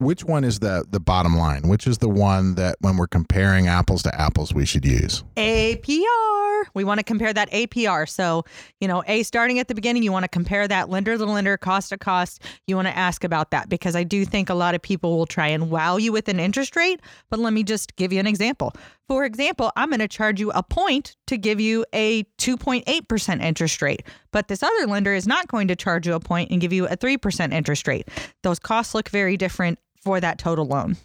Which 0.00 0.24
one 0.24 0.44
is 0.44 0.60
the 0.60 0.82
the 0.90 0.98
bottom 0.98 1.36
line? 1.36 1.68
Which 1.68 1.86
is 1.86 1.98
the 1.98 2.08
one 2.08 2.54
that 2.54 2.76
when 2.80 2.96
we're 2.96 3.06
comparing 3.06 3.68
apples 3.68 4.02
to 4.04 4.20
apples 4.20 4.54
we 4.54 4.64
should 4.64 4.86
use? 4.86 5.22
APR. 5.36 6.64
We 6.74 6.84
want 6.84 7.00
to 7.00 7.04
compare 7.04 7.32
that 7.32 7.50
APR. 7.50 8.08
So, 8.08 8.44
you 8.80 8.88
know, 8.88 9.02
A 9.06 9.22
starting 9.24 9.58
at 9.58 9.68
the 9.68 9.74
beginning, 9.74 10.02
you 10.02 10.10
want 10.12 10.24
to 10.24 10.28
compare 10.28 10.66
that 10.66 10.88
lender 10.88 11.18
to 11.18 11.24
lender, 11.26 11.56
cost 11.58 11.90
to 11.90 11.98
cost. 11.98 12.42
You 12.66 12.76
want 12.76 12.88
to 12.88 12.96
ask 12.96 13.24
about 13.24 13.50
that 13.50 13.68
because 13.68 13.94
I 13.94 14.04
do 14.04 14.24
think 14.24 14.48
a 14.48 14.54
lot 14.54 14.74
of 14.74 14.80
people 14.80 15.18
will 15.18 15.26
try 15.26 15.48
and 15.48 15.70
wow 15.70 15.98
you 15.98 16.12
with 16.12 16.28
an 16.28 16.40
interest 16.40 16.76
rate. 16.76 17.00
But 17.28 17.38
let 17.38 17.52
me 17.52 17.62
just 17.62 17.96
give 17.96 18.10
you 18.10 18.20
an 18.20 18.26
example. 18.26 18.72
For 19.06 19.24
example, 19.24 19.70
I'm 19.76 19.90
going 19.90 20.00
to 20.00 20.08
charge 20.08 20.40
you 20.40 20.50
a 20.52 20.62
point 20.62 21.16
to 21.26 21.36
give 21.36 21.60
you 21.60 21.84
a 21.92 22.22
2.8% 22.38 23.42
interest 23.42 23.82
rate, 23.82 24.02
but 24.30 24.48
this 24.48 24.62
other 24.62 24.86
lender 24.86 25.12
is 25.12 25.26
not 25.26 25.48
going 25.48 25.68
to 25.68 25.76
charge 25.76 26.06
you 26.06 26.14
a 26.14 26.20
point 26.20 26.50
and 26.50 26.60
give 26.60 26.72
you 26.72 26.86
a 26.86 26.96
3% 26.96 27.52
interest 27.52 27.88
rate. 27.88 28.08
Those 28.42 28.58
costs 28.58 28.94
look 28.94 29.08
very 29.08 29.36
different 29.36 29.78
for 30.00 30.20
that 30.20 30.38
total 30.38 30.66
loan. 30.66 30.96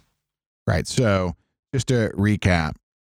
Right. 0.66 0.86
So 0.86 1.36
just 1.72 1.88
to 1.88 2.10
recap, 2.16 2.72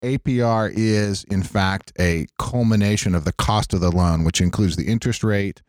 APR 0.03 0.71
is 0.73 1.23
in 1.25 1.43
fact 1.43 1.91
a 1.99 2.27
culmination 2.37 3.15
of 3.15 3.25
the 3.25 3.33
cost 3.33 3.73
of 3.73 3.81
the 3.81 3.91
loan, 3.91 4.23
which 4.23 4.41
includes 4.41 4.75
the 4.75 4.87
interest 4.87 5.23
rate, 5.23 5.61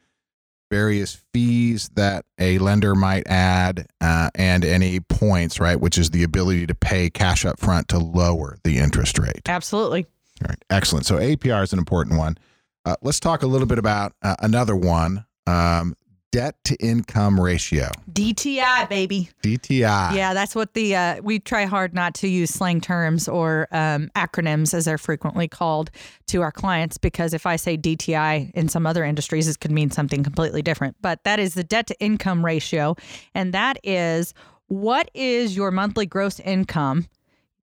various 0.70 1.22
fees 1.32 1.88
that 1.94 2.24
a 2.38 2.58
lender 2.58 2.94
might 2.94 3.26
add, 3.26 3.86
uh, 4.00 4.28
and 4.34 4.64
any 4.64 5.00
points, 5.00 5.60
right, 5.60 5.80
which 5.80 5.96
is 5.96 6.10
the 6.10 6.22
ability 6.22 6.66
to 6.66 6.74
pay 6.74 7.08
cash 7.08 7.46
up 7.46 7.58
front 7.58 7.88
to 7.88 7.98
lower 7.98 8.58
the 8.64 8.78
interest 8.78 9.18
rate. 9.18 9.48
Absolutely. 9.48 10.04
All 10.42 10.48
right. 10.48 10.64
Excellent. 10.68 11.06
So 11.06 11.16
APR 11.16 11.62
is 11.62 11.72
an 11.72 11.78
important 11.78 12.18
one. 12.18 12.36
Uh, 12.84 12.96
let's 13.02 13.20
talk 13.20 13.42
a 13.42 13.46
little 13.46 13.66
bit 13.66 13.78
about 13.78 14.12
uh, 14.22 14.36
another 14.40 14.76
one 14.76 15.24
um, 15.46 15.94
debt 16.30 16.56
to 16.64 16.76
income 16.76 17.40
ratio, 17.40 17.90
DTI, 18.12 18.88
baby. 18.88 19.30
DTI. 19.42 20.14
Yeah, 20.14 20.35
that's 20.35 20.54
what 20.54 20.75
the 20.75 20.94
uh, 20.94 21.23
we 21.23 21.38
try 21.38 21.64
hard 21.64 21.94
not 21.94 22.14
to 22.16 22.28
use 22.28 22.50
slang 22.50 22.80
terms 22.80 23.28
or 23.28 23.68
um, 23.70 24.11
acronyms 24.14 24.75
as 24.75 24.85
they're 24.85 24.99
frequently 24.99 25.49
called 25.49 25.90
to 26.26 26.42
our 26.42 26.52
clients 26.52 26.99
because 26.99 27.32
if 27.32 27.47
I 27.47 27.56
say 27.56 27.76
DTI 27.76 28.50
in 28.52 28.68
some 28.68 28.87
other 28.87 29.04
industries, 29.04 29.49
it 29.49 29.61
could 29.61 29.73
mean 29.73 29.90
something 29.90 30.23
completely 30.23 30.62
different. 30.62 30.97
But 31.00 31.25
that 31.25 31.38
is 31.38 31.54
the 31.54 31.64
debt 31.64 31.87
to 31.88 32.00
income 32.00 32.44
ratio, 32.44 32.97
and 33.35 33.54
that 33.54 33.78
is 33.82 34.35
what 34.66 35.11
is 35.14 35.56
your 35.56 35.70
monthly 35.70 36.06
gross 36.06 36.40
income, 36.40 37.06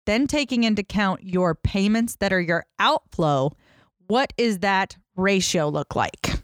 then 0.05 0.27
taking 0.27 0.63
into 0.63 0.81
account 0.81 1.23
your 1.23 1.55
payments 1.55 2.15
that 2.17 2.33
are 2.33 2.41
your 2.41 2.65
outflow. 2.79 3.55
What 4.07 4.33
is 4.37 4.59
that 4.59 4.97
ratio 5.15 5.69
look 5.69 5.95
like? 5.95 6.34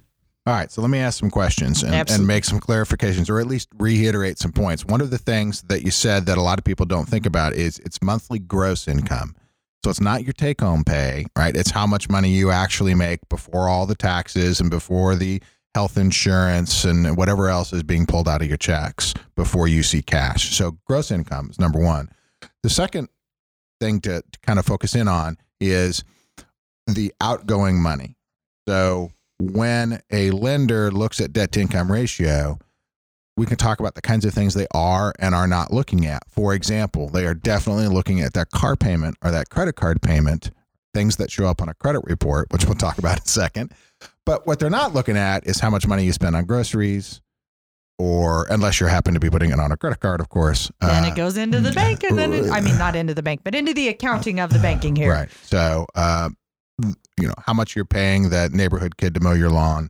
All 0.47 0.55
right, 0.55 0.71
so 0.71 0.81
let 0.81 0.89
me 0.89 0.97
ask 0.97 1.19
some 1.19 1.29
questions 1.29 1.83
and, 1.83 2.09
and 2.09 2.25
make 2.25 2.45
some 2.45 2.59
clarifications 2.59 3.29
or 3.29 3.39
at 3.39 3.45
least 3.45 3.69
reiterate 3.77 4.39
some 4.39 4.51
points. 4.51 4.83
One 4.83 4.99
of 4.99 5.11
the 5.11 5.19
things 5.19 5.61
that 5.63 5.83
you 5.83 5.91
said 5.91 6.25
that 6.25 6.37
a 6.39 6.41
lot 6.41 6.57
of 6.57 6.65
people 6.65 6.87
don't 6.87 7.07
think 7.07 7.27
about 7.27 7.53
is 7.53 7.77
it's 7.79 8.01
monthly 8.01 8.39
gross 8.39 8.87
income. 8.87 9.35
So 9.83 9.91
it's 9.91 10.01
not 10.01 10.23
your 10.23 10.33
take 10.33 10.61
home 10.61 10.83
pay, 10.83 11.25
right? 11.37 11.55
It's 11.55 11.69
how 11.69 11.85
much 11.85 12.09
money 12.09 12.29
you 12.29 12.49
actually 12.49 12.95
make 12.95 13.19
before 13.29 13.69
all 13.69 13.85
the 13.85 13.95
taxes 13.95 14.59
and 14.59 14.71
before 14.71 15.15
the 15.15 15.43
health 15.75 15.97
insurance 15.97 16.85
and 16.85 17.15
whatever 17.15 17.47
else 17.47 17.71
is 17.71 17.83
being 17.83 18.07
pulled 18.07 18.27
out 18.27 18.41
of 18.41 18.47
your 18.47 18.57
checks 18.57 19.13
before 19.35 19.67
you 19.67 19.83
see 19.83 20.01
cash. 20.01 20.55
So 20.55 20.77
gross 20.85 21.11
income 21.11 21.49
is 21.51 21.59
number 21.59 21.79
one. 21.79 22.09
The 22.63 22.69
second 22.69 23.09
thing 23.79 24.01
to, 24.01 24.21
to 24.21 24.39
kind 24.41 24.57
of 24.57 24.65
focus 24.65 24.95
in 24.95 25.07
on 25.07 25.37
is 25.59 26.03
the 26.87 27.13
outgoing 27.21 27.79
money. 27.79 28.17
So 28.67 29.11
when 29.41 30.01
a 30.11 30.31
lender 30.31 30.91
looks 30.91 31.19
at 31.19 31.33
debt 31.33 31.51
to 31.53 31.61
income 31.61 31.91
ratio, 31.91 32.59
we 33.37 33.45
can 33.45 33.57
talk 33.57 33.79
about 33.79 33.95
the 33.95 34.01
kinds 34.01 34.25
of 34.25 34.33
things 34.33 34.53
they 34.53 34.67
are 34.71 35.13
and 35.19 35.33
are 35.33 35.47
not 35.47 35.73
looking 35.73 36.05
at. 36.05 36.23
For 36.29 36.53
example, 36.53 37.09
they 37.09 37.25
are 37.25 37.33
definitely 37.33 37.87
looking 37.87 38.21
at 38.21 38.33
that 38.33 38.51
car 38.51 38.75
payment 38.75 39.17
or 39.23 39.31
that 39.31 39.49
credit 39.49 39.75
card 39.75 40.01
payment, 40.01 40.51
things 40.93 41.15
that 41.15 41.31
show 41.31 41.47
up 41.47 41.61
on 41.61 41.69
a 41.69 41.73
credit 41.73 42.01
report, 42.03 42.47
which 42.51 42.65
we'll 42.65 42.75
talk 42.75 42.97
about 42.97 43.17
in 43.17 43.23
a 43.23 43.27
second. 43.27 43.73
But 44.25 44.45
what 44.45 44.59
they're 44.59 44.69
not 44.69 44.93
looking 44.93 45.17
at 45.17 45.47
is 45.47 45.59
how 45.59 45.69
much 45.69 45.87
money 45.87 46.03
you 46.03 46.11
spend 46.11 46.35
on 46.35 46.45
groceries, 46.45 47.21
or 47.97 48.45
unless 48.49 48.79
you 48.79 48.87
happen 48.87 49.13
to 49.13 49.19
be 49.19 49.29
putting 49.29 49.51
it 49.51 49.59
on 49.59 49.71
a 49.71 49.77
credit 49.77 49.99
card, 49.99 50.19
of 50.19 50.29
course. 50.29 50.71
Then 50.81 51.05
Uh, 51.05 51.07
it 51.07 51.15
goes 51.15 51.37
into 51.37 51.59
the 51.59 51.71
bank, 51.71 52.03
and 52.03 52.17
then 52.17 52.33
it, 52.33 52.51
I 52.51 52.61
mean, 52.61 52.77
not 52.77 52.95
into 52.95 53.13
the 53.13 53.23
bank, 53.23 53.41
but 53.43 53.55
into 53.55 53.73
the 53.73 53.87
accounting 53.87 54.39
of 54.39 54.51
the 54.51 54.59
banking 54.59 54.95
here. 54.95 55.11
Right. 55.11 55.29
So, 55.43 55.85
uh, 55.95 56.29
you 57.19 57.27
know, 57.27 57.33
how 57.45 57.53
much 57.53 57.75
you're 57.75 57.85
paying 57.85 58.29
that 58.29 58.51
neighborhood 58.51 58.97
kid 58.97 59.13
to 59.15 59.19
mow 59.19 59.33
your 59.33 59.49
lawn, 59.49 59.89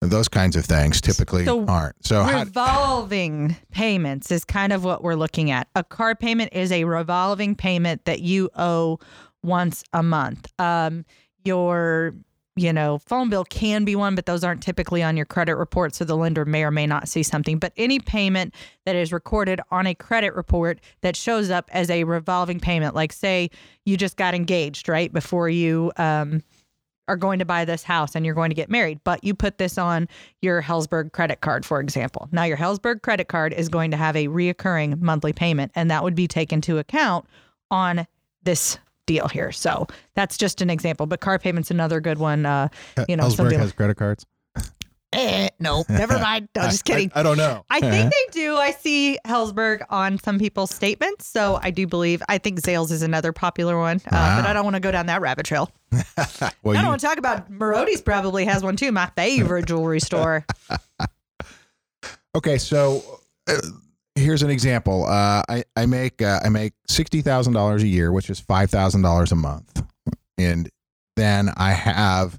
those 0.00 0.28
kinds 0.28 0.56
of 0.56 0.64
things 0.64 1.00
typically 1.00 1.44
So 1.44 1.64
aren't. 1.66 2.04
So, 2.04 2.22
how, 2.22 2.40
revolving 2.40 3.56
payments 3.70 4.30
is 4.30 4.44
kind 4.44 4.72
of 4.72 4.84
what 4.84 5.02
we're 5.02 5.14
looking 5.14 5.50
at. 5.50 5.68
A 5.76 5.84
car 5.84 6.14
payment 6.14 6.52
is 6.52 6.72
a 6.72 6.84
revolving 6.84 7.54
payment 7.54 8.04
that 8.06 8.20
you 8.20 8.50
owe 8.56 8.98
once 9.42 9.84
a 9.92 10.02
month. 10.02 10.48
Um, 10.58 11.04
your 11.44 12.14
you 12.56 12.72
know 12.72 12.98
phone 13.06 13.30
bill 13.30 13.44
can 13.44 13.84
be 13.84 13.96
one, 13.96 14.14
but 14.14 14.26
those 14.26 14.44
aren't 14.44 14.62
typically 14.62 15.02
on 15.02 15.16
your 15.16 15.26
credit 15.26 15.56
report, 15.56 15.94
so 15.94 16.04
the 16.04 16.16
lender 16.16 16.44
may 16.44 16.64
or 16.64 16.70
may 16.70 16.86
not 16.86 17.08
see 17.08 17.22
something. 17.22 17.58
But 17.58 17.72
any 17.76 17.98
payment 17.98 18.54
that 18.84 18.96
is 18.96 19.12
recorded 19.12 19.60
on 19.70 19.86
a 19.86 19.94
credit 19.94 20.34
report 20.34 20.80
that 21.00 21.16
shows 21.16 21.50
up 21.50 21.68
as 21.72 21.90
a 21.90 22.04
revolving 22.04 22.60
payment, 22.60 22.94
like 22.94 23.12
say 23.12 23.50
you 23.84 23.96
just 23.96 24.16
got 24.16 24.34
engaged 24.34 24.88
right 24.88 25.12
before 25.12 25.48
you. 25.48 25.92
Um, 25.96 26.42
are 27.08 27.16
going 27.16 27.40
to 27.40 27.44
buy 27.44 27.64
this 27.64 27.82
house 27.82 28.14
and 28.14 28.24
you're 28.24 28.34
going 28.34 28.50
to 28.50 28.54
get 28.54 28.70
married, 28.70 29.00
but 29.04 29.22
you 29.24 29.34
put 29.34 29.58
this 29.58 29.76
on 29.76 30.08
your 30.40 30.62
Helzberg 30.62 31.12
credit 31.12 31.40
card, 31.40 31.66
for 31.66 31.80
example. 31.80 32.28
Now, 32.30 32.44
your 32.44 32.56
Helzberg 32.56 33.02
credit 33.02 33.28
card 33.28 33.52
is 33.52 33.68
going 33.68 33.90
to 33.90 33.96
have 33.96 34.14
a 34.16 34.28
reoccurring 34.28 35.00
monthly 35.00 35.32
payment, 35.32 35.72
and 35.74 35.90
that 35.90 36.04
would 36.04 36.14
be 36.14 36.28
taken 36.28 36.58
into 36.58 36.78
account 36.78 37.26
on 37.70 38.06
this 38.44 38.78
deal 39.06 39.28
here. 39.28 39.52
So 39.52 39.86
that's 40.14 40.36
just 40.36 40.60
an 40.60 40.70
example, 40.70 41.06
but 41.06 41.20
car 41.20 41.38
payment's 41.38 41.70
another 41.70 42.00
good 42.00 42.18
one. 42.18 42.46
Uh, 42.46 42.68
you 43.08 43.16
know, 43.16 43.24
Helzberg 43.24 43.56
has 43.56 43.72
credit 43.72 43.96
cards. 43.96 44.26
Eh, 45.14 45.50
no, 45.60 45.84
never 45.90 46.18
mind. 46.18 46.48
No, 46.56 46.62
just 46.70 46.86
kidding. 46.86 47.12
I, 47.14 47.20
I 47.20 47.22
don't 47.22 47.36
know. 47.36 47.66
I 47.68 47.80
think 47.80 48.10
they 48.32 48.32
do. 48.40 48.56
I 48.56 48.70
see 48.70 49.18
Helzberg 49.26 49.82
on 49.90 50.18
some 50.18 50.38
people's 50.38 50.74
statements, 50.74 51.26
so 51.26 51.58
I 51.62 51.70
do 51.70 51.86
believe. 51.86 52.22
I 52.30 52.38
think 52.38 52.62
Zales 52.62 52.90
is 52.90 53.02
another 53.02 53.30
popular 53.30 53.76
one, 53.78 53.98
uh, 54.06 54.08
Wow. 54.10 54.40
but 54.40 54.48
I 54.48 54.54
don't 54.54 54.64
want 54.64 54.76
to 54.76 54.80
go 54.80 54.90
down 54.90 55.04
that 55.08 55.20
rabbit 55.20 55.44
trail. 55.44 55.70
well, 55.92 56.08
I 56.40 56.80
don't 56.80 56.86
want 56.86 57.00
to 57.02 57.06
talk 57.06 57.18
about 57.18 57.52
Marodi's. 57.52 58.00
Probably 58.00 58.46
has 58.46 58.62
one 58.62 58.74
too. 58.74 58.90
My 58.90 59.10
favorite 59.14 59.66
jewelry 59.66 60.00
store. 60.00 60.46
okay. 62.34 62.56
So, 62.56 63.02
uh, 63.48 63.60
here's 64.14 64.42
an 64.42 64.50
example. 64.50 65.04
Uh, 65.04 65.42
I 65.48 65.64
I 65.76 65.86
make 65.86 66.22
uh, 66.22 66.40
I 66.44 66.48
make 66.48 66.74
sixty 66.86 67.22
thousand 67.22 67.52
dollars 67.54 67.82
a 67.82 67.88
year, 67.88 68.12
which 68.12 68.30
is 68.30 68.40
five 68.40 68.70
thousand 68.70 69.02
dollars 69.02 69.32
a 69.32 69.36
month, 69.36 69.82
and 70.38 70.68
then 71.16 71.50
I 71.56 71.72
have 71.72 72.38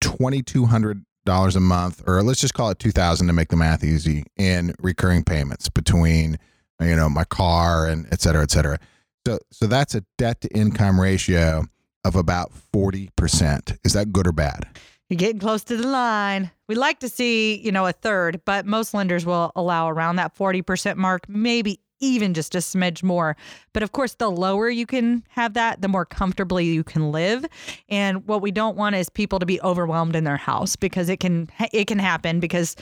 twenty 0.00 0.42
two 0.42 0.66
hundred 0.66 1.04
dollars 1.24 1.56
a 1.56 1.60
month, 1.60 2.02
or 2.06 2.22
let's 2.22 2.40
just 2.40 2.54
call 2.54 2.70
it 2.70 2.78
two 2.78 2.92
thousand 2.92 3.26
to 3.26 3.32
make 3.32 3.48
the 3.48 3.56
math 3.56 3.84
easy, 3.84 4.24
in 4.36 4.74
recurring 4.80 5.24
payments 5.24 5.68
between 5.68 6.38
you 6.80 6.96
know 6.96 7.08
my 7.08 7.24
car 7.24 7.86
and 7.86 8.06
et 8.12 8.20
cetera, 8.20 8.42
et 8.42 8.50
cetera. 8.50 8.78
So 9.26 9.38
so 9.50 9.66
that's 9.66 9.94
a 9.94 10.04
debt 10.18 10.40
to 10.42 10.48
income 10.48 11.00
ratio 11.00 11.64
of 12.04 12.14
about 12.14 12.52
forty 12.52 13.10
percent. 13.16 13.76
Is 13.84 13.92
that 13.94 14.12
good 14.12 14.26
or 14.26 14.32
bad? 14.32 14.66
You're 15.08 15.18
getting 15.18 15.38
close 15.38 15.62
to 15.64 15.76
the 15.76 15.86
line. 15.86 16.50
We 16.68 16.74
like 16.74 16.98
to 17.00 17.08
see, 17.08 17.56
you 17.58 17.70
know, 17.70 17.86
a 17.86 17.92
third, 17.92 18.40
but 18.44 18.66
most 18.66 18.92
lenders 18.92 19.24
will 19.24 19.52
allow 19.54 19.88
around 19.88 20.16
that 20.16 20.36
40% 20.36 20.96
mark, 20.96 21.28
maybe 21.28 21.80
even 22.00 22.34
just 22.34 22.54
a 22.54 22.58
smidge 22.58 23.02
more. 23.02 23.36
But 23.72 23.82
of 23.82 23.92
course, 23.92 24.14
the 24.14 24.30
lower 24.30 24.68
you 24.68 24.84
can 24.84 25.24
have 25.28 25.54
that, 25.54 25.80
the 25.80 25.88
more 25.88 26.04
comfortably 26.04 26.64
you 26.64 26.84
can 26.84 27.12
live. 27.12 27.46
And 27.88 28.26
what 28.26 28.42
we 28.42 28.50
don't 28.50 28.76
want 28.76 28.96
is 28.96 29.08
people 29.08 29.38
to 29.38 29.46
be 29.46 29.60
overwhelmed 29.60 30.16
in 30.16 30.24
their 30.24 30.36
house 30.36 30.76
because 30.76 31.08
it 31.08 31.20
can 31.20 31.48
it 31.72 31.86
can 31.86 31.98
happen 31.98 32.40
because 32.40 32.76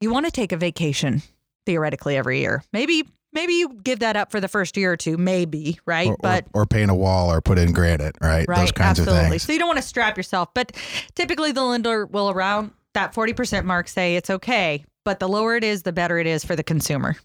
you 0.00 0.10
want 0.10 0.26
to 0.26 0.32
take 0.32 0.52
a 0.52 0.56
vacation 0.56 1.22
theoretically 1.66 2.16
every 2.16 2.40
year. 2.40 2.62
Maybe 2.72 3.04
maybe 3.34 3.54
you 3.54 3.74
give 3.82 3.98
that 4.00 4.16
up 4.16 4.30
for 4.30 4.40
the 4.40 4.48
first 4.48 4.76
year 4.76 4.92
or 4.92 4.96
two, 4.96 5.16
maybe, 5.16 5.78
right? 5.86 6.08
or, 6.08 6.16
but 6.20 6.46
or, 6.54 6.62
or 6.62 6.66
paint 6.66 6.90
a 6.90 6.94
wall 6.94 7.30
or 7.30 7.40
put 7.40 7.58
in 7.58 7.72
granite, 7.72 8.16
right? 8.20 8.46
Right, 8.48 8.60
Those 8.60 8.72
kinds 8.72 9.00
absolutely. 9.00 9.24
of 9.24 9.30
things. 9.30 9.42
So 9.42 9.52
you 9.52 9.58
don't 9.58 9.68
want 9.68 9.78
to 9.78 9.82
strap 9.82 10.16
yourself, 10.16 10.54
but 10.54 10.72
typically 11.14 11.52
the 11.52 11.62
lender 11.62 12.06
will 12.06 12.30
around 12.30 12.72
that 12.94 13.12
40% 13.12 13.64
mark 13.64 13.88
say 13.88 14.16
it's 14.16 14.30
okay, 14.30 14.84
but 15.04 15.18
the 15.18 15.28
lower 15.28 15.56
it 15.56 15.64
is, 15.64 15.82
the 15.82 15.92
better 15.92 16.18
it 16.18 16.26
is 16.26 16.44
for 16.44 16.56
the 16.56 16.62
consumer. 16.62 17.16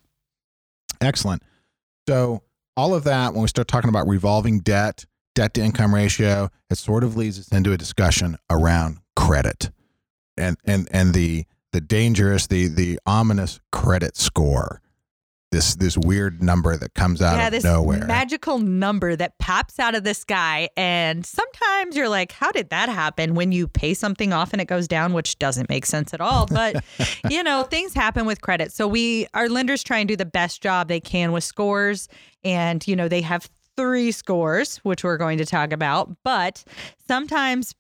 Excellent. 1.00 1.44
So 2.08 2.44
all 2.76 2.94
of 2.94 3.04
that, 3.06 3.34
when 3.34 3.44
we 3.44 3.48
start 3.48 3.68
talking 3.68 3.90
about 3.90 4.08
revolving 4.08 4.60
debt, 4.60 5.06
debt 5.36 5.54
to 5.54 5.62
income 5.62 5.94
ratio, 5.94 6.50
it 6.70 6.78
sort 6.78 7.04
of 7.04 7.16
leads 7.16 7.40
us 7.40 7.50
into 7.50 7.72
a 7.72 7.78
discussion 7.78 8.38
around 8.50 8.98
credit 9.16 9.70
and 10.40 10.58
and 10.66 10.88
and 10.92 11.14
the 11.14 11.46
the 11.72 11.82
dangerous, 11.82 12.48
the 12.48 12.68
the 12.68 13.00
ominous 13.06 13.60
credit 13.72 14.18
score. 14.18 14.82
This 15.52 15.76
this 15.76 15.98
weird 15.98 16.44
number 16.44 16.78
that 16.78 16.94
comes 16.94 17.24
out 17.24 17.38
yeah, 17.38 17.48
of 17.48 17.52
this 17.52 17.64
nowhere. 17.64 18.06
magical 18.06 18.60
number 18.60 19.16
that 19.16 19.40
pops 19.40 19.80
out 19.80 19.96
of 19.96 20.04
the 20.04 20.14
sky. 20.14 20.70
And 20.78 21.26
sometimes 21.26 21.96
you're 21.96 22.08
like, 22.08 22.32
how 22.32 22.52
did 22.52 22.70
that 22.70 22.88
happen? 22.88 23.34
When 23.34 23.52
you 23.52 23.68
pay 23.68 23.96
something 23.96 24.32
off 24.32 24.54
and 24.54 24.62
it 24.62 24.66
goes 24.66 24.88
down, 24.88 25.14
which 25.14 25.40
doesn't 25.40 25.68
make 25.68 25.88
sense 25.88 26.14
at 26.14 26.22
all. 26.22 26.46
But, 26.46 26.84
you 27.32 27.42
know, 27.42 27.64
things 27.64 27.96
happen 27.96 28.28
with 28.28 28.42
credit. 28.42 28.72
So 28.72 28.88
we, 28.88 29.26
our 29.34 29.50
lenders 29.50 29.84
try 29.84 29.98
and 29.98 30.08
do 30.08 30.16
the 30.16 30.26
best 30.26 30.62
job 30.62 30.88
they 30.88 31.00
can 31.00 31.32
with 31.32 31.44
scores. 31.44 32.10
And, 32.44 32.88
you 32.88 32.96
know, 32.96 33.08
they 33.08 33.22
have 33.22 33.50
three 33.76 34.12
scores, 34.12 34.78
which 34.80 35.04
we're 35.04 35.18
going 35.18 35.40
to 35.40 35.48
talk 35.48 35.74
about. 35.74 36.16
But 36.24 36.64
sometimes 37.08 37.74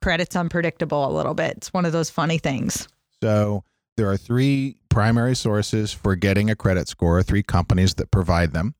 credit's 0.00 0.36
unpredictable 0.36 1.06
a 1.06 1.12
little 1.12 1.34
bit. 1.34 1.58
It's 1.58 1.72
one 1.72 1.84
of 1.84 1.92
those 1.92 2.08
funny 2.08 2.38
things. 2.38 2.88
So 3.22 3.64
there 3.96 4.10
are 4.10 4.16
three 4.16 4.79
primary 4.90 5.34
sources 5.34 5.92
for 5.92 6.14
getting 6.16 6.50
a 6.50 6.56
credit 6.56 6.88
score, 6.88 7.22
three 7.22 7.42
companies 7.42 7.94
that 7.94 8.10
provide 8.10 8.52
them. 8.52 8.74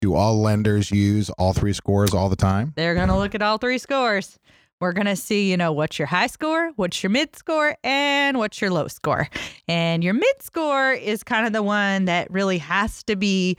Do 0.00 0.14
all 0.14 0.40
lenders 0.40 0.90
use 0.90 1.30
all 1.30 1.52
three 1.52 1.72
scores 1.72 2.14
all 2.14 2.28
the 2.28 2.36
time? 2.36 2.72
They're 2.76 2.94
going 2.94 3.08
to 3.08 3.16
look 3.16 3.34
at 3.34 3.42
all 3.42 3.58
three 3.58 3.78
scores. 3.78 4.38
We're 4.80 4.92
going 4.92 5.06
to 5.06 5.16
see, 5.16 5.50
you 5.50 5.56
know, 5.56 5.72
what's 5.72 5.98
your 5.98 6.06
high 6.06 6.26
score, 6.26 6.72
what's 6.76 7.02
your 7.02 7.10
mid 7.10 7.36
score, 7.36 7.76
and 7.82 8.38
what's 8.38 8.60
your 8.60 8.70
low 8.70 8.88
score. 8.88 9.28
And 9.68 10.04
your 10.04 10.14
mid 10.14 10.42
score 10.42 10.92
is 10.92 11.22
kind 11.22 11.46
of 11.46 11.52
the 11.52 11.62
one 11.62 12.04
that 12.04 12.30
really 12.30 12.58
has 12.58 13.02
to 13.04 13.16
be, 13.16 13.56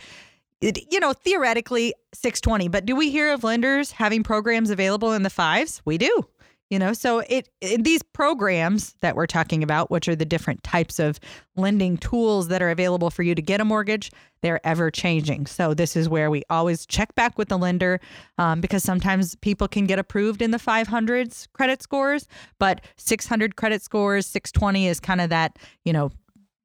you 0.62 1.00
know, 1.00 1.14
theoretically 1.14 1.94
620. 2.14 2.68
But 2.68 2.86
do 2.86 2.96
we 2.96 3.10
hear 3.10 3.34
of 3.34 3.44
lenders 3.44 3.92
having 3.92 4.22
programs 4.22 4.70
available 4.70 5.14
in 5.14 5.24
the 5.24 5.30
fives? 5.32 5.82
We 5.84 5.98
do. 5.98 6.28
You 6.72 6.80
know, 6.80 6.94
so 6.94 7.20
it, 7.20 7.50
it 7.62 7.84
these 7.84 8.02
programs 8.02 8.96
that 9.02 9.16
we're 9.16 9.28
talking 9.28 9.62
about, 9.62 9.92
which 9.92 10.08
are 10.08 10.16
the 10.16 10.26
different 10.26 10.64
types 10.64 10.98
of 10.98 11.20
lending 11.56 11.96
tools 11.96 12.48
that 12.48 12.62
are 12.62 12.72
available 12.72 13.12
for 13.12 13.22
you 13.22 13.36
to 13.36 13.42
get 13.42 13.62
a 13.62 13.66
mortgage, 13.66 14.12
they're 14.42 14.66
ever 14.66 14.90
changing. 14.90 15.46
So 15.46 15.76
this 15.76 15.96
is 15.96 16.10
where 16.10 16.32
we 16.32 16.42
always 16.50 16.88
check 16.88 17.14
back 17.14 17.38
with 17.38 17.50
the 17.50 17.58
lender 17.58 18.00
um, 18.40 18.62
because 18.62 18.84
sometimes 18.84 19.36
people 19.36 19.68
can 19.68 19.86
get 19.86 20.00
approved 20.00 20.42
in 20.42 20.50
the 20.50 20.58
500s 20.58 21.48
credit 21.54 21.84
scores, 21.84 22.28
but 22.58 22.82
600 22.98 23.56
credit 23.56 23.84
scores, 23.84 24.26
620 24.26 24.88
is 24.88 25.00
kind 25.00 25.22
of 25.22 25.30
that, 25.30 25.60
you 25.84 25.94
know, 25.94 26.10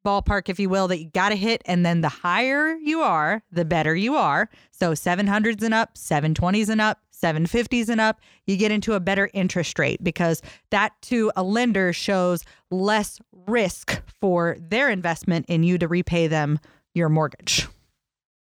ballpark, 0.04 0.48
if 0.48 0.58
you 0.58 0.68
will, 0.68 0.88
that 0.88 0.98
you 0.98 1.10
got 1.10 1.30
to 1.30 1.36
hit. 1.36 1.62
And 1.66 1.84
then 1.84 2.00
the 2.00 2.08
higher 2.08 2.74
you 2.76 3.00
are, 3.00 3.42
the 3.52 3.64
better 3.64 3.94
you 3.94 4.14
are. 4.14 4.48
So 4.70 4.92
700s 4.92 5.62
and 5.62 5.74
up, 5.74 5.94
720s 5.94 6.68
and 6.68 6.80
up, 6.80 7.00
750s 7.20 7.88
and 7.88 8.00
up, 8.00 8.20
you 8.46 8.56
get 8.56 8.72
into 8.72 8.94
a 8.94 9.00
better 9.00 9.30
interest 9.34 9.78
rate 9.78 10.02
because 10.02 10.42
that 10.70 10.92
to 11.02 11.30
a 11.36 11.42
lender 11.42 11.92
shows 11.92 12.44
less 12.70 13.20
risk 13.46 14.00
for 14.20 14.56
their 14.60 14.88
investment 14.88 15.46
in 15.48 15.62
you 15.62 15.78
to 15.78 15.88
repay 15.88 16.26
them 16.26 16.58
your 16.94 17.08
mortgage. 17.08 17.68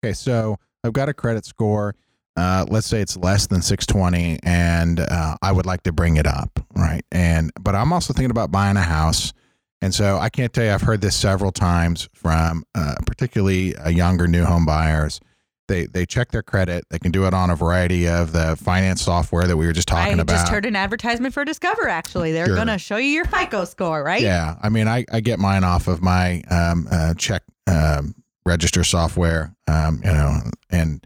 Okay, 0.04 0.14
so 0.14 0.58
I've 0.84 0.94
got 0.94 1.10
a 1.10 1.14
credit 1.14 1.46
score. 1.46 1.96
Uh, 2.36 2.66
let's 2.70 2.86
say 2.86 3.02
it's 3.02 3.18
less 3.18 3.48
than 3.48 3.64
620, 3.64 4.40
and 4.44 5.00
uh, 5.00 5.36
I 5.42 5.52
would 5.52 5.66
like 5.66 5.82
to 5.84 5.92
bring 5.92 6.18
it 6.18 6.28
up, 6.28 6.60
right? 6.76 7.04
And 7.12 7.52
but 7.60 7.74
I'm 7.74 7.92
also 7.92 8.14
thinking 8.14 8.30
about 8.30 8.52
buying 8.52 8.78
a 8.78 8.84
house, 8.84 9.34
and 9.82 9.94
so 9.94 10.20
I 10.20 10.30
can't 10.30 10.54
tell 10.54 10.66
you. 10.66 10.72
I've 10.72 10.84
heard 10.84 11.02
this 11.02 11.16
several 11.16 11.52
times 11.52 12.08
from 12.14 12.64
uh, 12.76 12.94
particularly 13.08 13.76
uh, 13.76 13.90
younger 13.90 14.28
new 14.28 14.46
home 14.46 14.68
buyers. 14.68 15.20
They 15.68 15.86
they 15.86 16.06
check 16.06 16.32
their 16.32 16.42
credit. 16.44 16.86
They 16.90 17.00
can 17.00 17.12
do 17.12 17.26
it 17.26 17.34
on 17.34 17.50
a 17.50 17.56
variety 17.56 18.08
of 18.08 18.32
the 18.32 18.56
finance 18.56 19.02
software 19.02 19.46
that 19.48 19.58
we 19.58 19.66
were 19.66 19.74
just 19.74 19.88
talking 19.88 20.20
I 20.20 20.22
about. 20.22 20.34
I 20.34 20.40
just 20.40 20.52
heard 20.52 20.66
an 20.66 20.76
advertisement 20.76 21.34
for 21.34 21.44
Discover. 21.46 21.88
Actually, 21.90 22.32
they're 22.32 22.46
Sure. 22.48 22.56
going 22.56 22.68
to 22.68 22.78
show 22.78 22.98
you 22.98 23.10
your 23.10 23.26
FICO 23.26 23.66
score, 23.66 24.04
right? 24.04 24.22
Yeah, 24.22 24.56
I 24.62 24.70
mean, 24.70 24.88
I, 24.88 25.06
I 25.12 25.20
get 25.20 25.40
mine 25.40 25.64
off 25.64 25.88
of 25.88 26.02
my 26.02 26.42
um, 26.50 26.88
uh, 26.90 27.14
check 27.16 27.44
um, 27.68 28.16
register 28.46 28.84
software, 28.84 29.54
um, 29.68 30.02
you 30.04 30.12
know, 30.12 30.40
and 30.70 31.06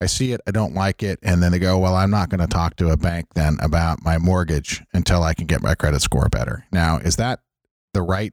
I 0.00 0.06
see 0.06 0.32
it, 0.32 0.40
I 0.46 0.50
don't 0.50 0.74
like 0.74 1.02
it, 1.04 1.20
and 1.22 1.40
then 1.42 1.52
they 1.52 1.60
go, 1.60 1.78
well, 1.78 1.94
I'm 1.94 2.10
not 2.10 2.28
going 2.28 2.40
to 2.40 2.48
talk 2.48 2.76
to 2.76 2.90
a 2.90 2.96
bank 2.96 3.26
then 3.34 3.58
about 3.62 4.04
my 4.04 4.18
mortgage 4.18 4.82
until 4.92 5.22
I 5.22 5.34
can 5.34 5.46
get 5.46 5.62
my 5.62 5.74
credit 5.76 6.02
score 6.02 6.28
better. 6.28 6.66
Now, 6.72 6.98
is 6.98 7.16
that 7.16 7.40
the 7.94 8.02
right 8.02 8.32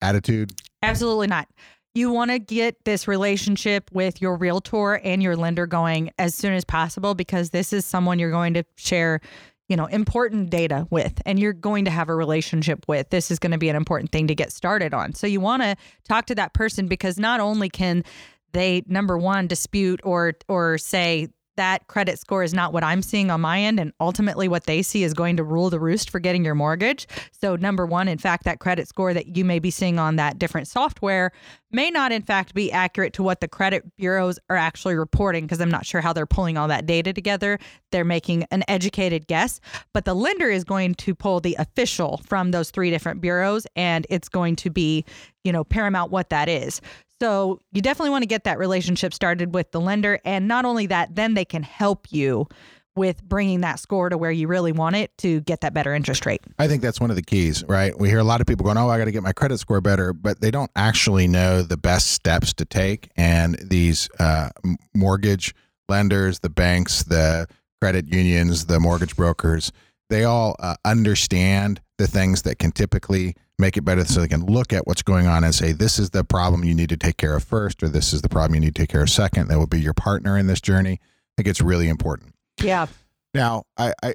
attitude? 0.00 0.52
Absolutely 0.82 1.26
not. 1.26 1.48
You 1.94 2.10
want 2.10 2.30
to 2.30 2.38
get 2.38 2.84
this 2.84 3.06
relationship 3.06 3.90
with 3.92 4.22
your 4.22 4.36
realtor 4.36 4.94
and 4.94 5.22
your 5.22 5.36
lender 5.36 5.66
going 5.66 6.10
as 6.18 6.34
soon 6.34 6.54
as 6.54 6.64
possible 6.64 7.14
because 7.14 7.50
this 7.50 7.72
is 7.72 7.84
someone 7.84 8.18
you're 8.18 8.30
going 8.30 8.54
to 8.54 8.64
share, 8.76 9.20
you 9.68 9.76
know, 9.76 9.84
important 9.86 10.48
data 10.48 10.86
with 10.88 11.20
and 11.26 11.38
you're 11.38 11.52
going 11.52 11.84
to 11.84 11.90
have 11.90 12.08
a 12.08 12.14
relationship 12.14 12.86
with. 12.88 13.10
This 13.10 13.30
is 13.30 13.38
going 13.38 13.52
to 13.52 13.58
be 13.58 13.68
an 13.68 13.76
important 13.76 14.10
thing 14.10 14.26
to 14.28 14.34
get 14.34 14.52
started 14.52 14.94
on. 14.94 15.12
So 15.12 15.26
you 15.26 15.40
want 15.40 15.62
to 15.62 15.76
talk 16.08 16.26
to 16.26 16.34
that 16.36 16.54
person 16.54 16.88
because 16.88 17.18
not 17.18 17.40
only 17.40 17.68
can 17.68 18.04
they 18.52 18.82
number 18.86 19.18
one 19.18 19.46
dispute 19.46 20.00
or 20.02 20.32
or 20.48 20.78
say 20.78 21.28
that 21.56 21.86
credit 21.86 22.18
score 22.18 22.42
is 22.42 22.54
not 22.54 22.72
what 22.72 22.84
I'm 22.84 23.02
seeing 23.02 23.30
on 23.30 23.40
my 23.40 23.60
end. 23.60 23.78
And 23.78 23.92
ultimately, 24.00 24.48
what 24.48 24.64
they 24.64 24.82
see 24.82 25.04
is 25.04 25.14
going 25.14 25.36
to 25.36 25.44
rule 25.44 25.70
the 25.70 25.80
roost 25.80 26.10
for 26.10 26.20
getting 26.20 26.44
your 26.44 26.54
mortgage. 26.54 27.06
So, 27.32 27.56
number 27.56 27.86
one, 27.86 28.08
in 28.08 28.18
fact, 28.18 28.44
that 28.44 28.58
credit 28.58 28.88
score 28.88 29.14
that 29.14 29.36
you 29.36 29.44
may 29.44 29.58
be 29.58 29.70
seeing 29.70 29.98
on 29.98 30.16
that 30.16 30.38
different 30.38 30.68
software 30.68 31.32
may 31.70 31.90
not, 31.90 32.12
in 32.12 32.22
fact, 32.22 32.54
be 32.54 32.70
accurate 32.70 33.12
to 33.14 33.22
what 33.22 33.40
the 33.40 33.48
credit 33.48 33.84
bureaus 33.96 34.38
are 34.50 34.56
actually 34.56 34.94
reporting 34.94 35.44
because 35.44 35.60
I'm 35.60 35.70
not 35.70 35.86
sure 35.86 36.00
how 36.00 36.12
they're 36.12 36.26
pulling 36.26 36.56
all 36.56 36.68
that 36.68 36.86
data 36.86 37.12
together. 37.12 37.58
They're 37.90 38.04
making 38.04 38.44
an 38.50 38.62
educated 38.68 39.26
guess, 39.26 39.60
but 39.92 40.04
the 40.04 40.14
lender 40.14 40.50
is 40.50 40.64
going 40.64 40.94
to 40.96 41.14
pull 41.14 41.40
the 41.40 41.56
official 41.58 42.20
from 42.26 42.50
those 42.50 42.70
three 42.70 42.90
different 42.90 43.20
bureaus 43.20 43.66
and 43.74 44.06
it's 44.10 44.28
going 44.28 44.56
to 44.56 44.70
be, 44.70 45.04
you 45.44 45.52
know, 45.52 45.64
paramount 45.64 46.10
what 46.10 46.30
that 46.30 46.48
is. 46.48 46.80
So 47.22 47.60
you 47.70 47.82
definitely 47.82 48.10
want 48.10 48.22
to 48.22 48.26
get 48.26 48.42
that 48.44 48.58
relationship 48.58 49.14
started 49.14 49.54
with 49.54 49.70
the 49.70 49.80
lender. 49.80 50.18
And 50.24 50.48
not 50.48 50.64
only 50.64 50.86
that, 50.86 51.14
then 51.14 51.34
they 51.34 51.44
can 51.44 51.62
help 51.62 52.08
you 52.10 52.48
with 52.96 53.22
bringing 53.22 53.60
that 53.60 53.78
score 53.78 54.08
to 54.08 54.18
where 54.18 54.32
you 54.32 54.48
really 54.48 54.72
want 54.72 54.96
it 54.96 55.16
to 55.18 55.40
get 55.42 55.60
that 55.60 55.72
better 55.72 55.94
interest 55.94 56.26
rate. 56.26 56.40
I 56.58 56.66
think 56.66 56.82
that's 56.82 57.00
one 57.00 57.10
of 57.10 57.16
the 57.16 57.22
keys, 57.22 57.62
right? 57.68 57.96
We 57.96 58.08
hear 58.08 58.18
a 58.18 58.24
lot 58.24 58.40
of 58.40 58.48
people 58.48 58.64
going, 58.64 58.76
"Oh, 58.76 58.88
I 58.88 58.98
got 58.98 59.04
to 59.04 59.12
get 59.12 59.22
my 59.22 59.32
credit 59.32 59.58
score 59.58 59.80
better," 59.80 60.12
but 60.12 60.40
they 60.40 60.50
don't 60.50 60.70
actually 60.74 61.28
know 61.28 61.62
the 61.62 61.76
best 61.76 62.08
steps 62.08 62.52
to 62.54 62.64
take. 62.64 63.08
And 63.16 63.56
these 63.62 64.08
uh, 64.18 64.48
mortgage 64.92 65.54
lenders, 65.88 66.40
the 66.40 66.50
banks, 66.50 67.04
the 67.04 67.46
credit 67.80 68.12
unions, 68.12 68.66
the 68.66 68.80
mortgage 68.80 69.14
brokers, 69.14 69.70
they 70.10 70.24
all 70.24 70.56
uh, 70.58 70.74
understand 70.84 71.80
the 71.98 72.08
things 72.08 72.42
that 72.42 72.58
can 72.58 72.72
typically 72.72 73.36
make 73.62 73.78
it 73.78 73.82
better 73.82 74.04
so 74.04 74.20
they 74.20 74.28
can 74.28 74.44
look 74.44 74.72
at 74.74 74.86
what's 74.86 75.02
going 75.02 75.26
on 75.26 75.44
and 75.44 75.54
say, 75.54 75.72
this 75.72 75.98
is 75.98 76.10
the 76.10 76.24
problem 76.24 76.64
you 76.64 76.74
need 76.74 76.90
to 76.90 76.96
take 76.98 77.16
care 77.16 77.34
of 77.34 77.44
first, 77.44 77.82
or 77.82 77.88
this 77.88 78.12
is 78.12 78.20
the 78.20 78.28
problem 78.28 78.56
you 78.56 78.60
need 78.60 78.74
to 78.74 78.82
take 78.82 78.90
care 78.90 79.02
of 79.02 79.08
second. 79.08 79.48
That 79.48 79.58
will 79.58 79.66
be 79.66 79.80
your 79.80 79.94
partner 79.94 80.36
in 80.36 80.48
this 80.48 80.60
journey. 80.60 81.00
I 81.00 81.32
think 81.36 81.48
it's 81.48 81.62
really 81.62 81.88
important. 81.88 82.34
Yeah. 82.60 82.86
Now, 83.32 83.62
I, 83.78 83.94
I 84.02 84.14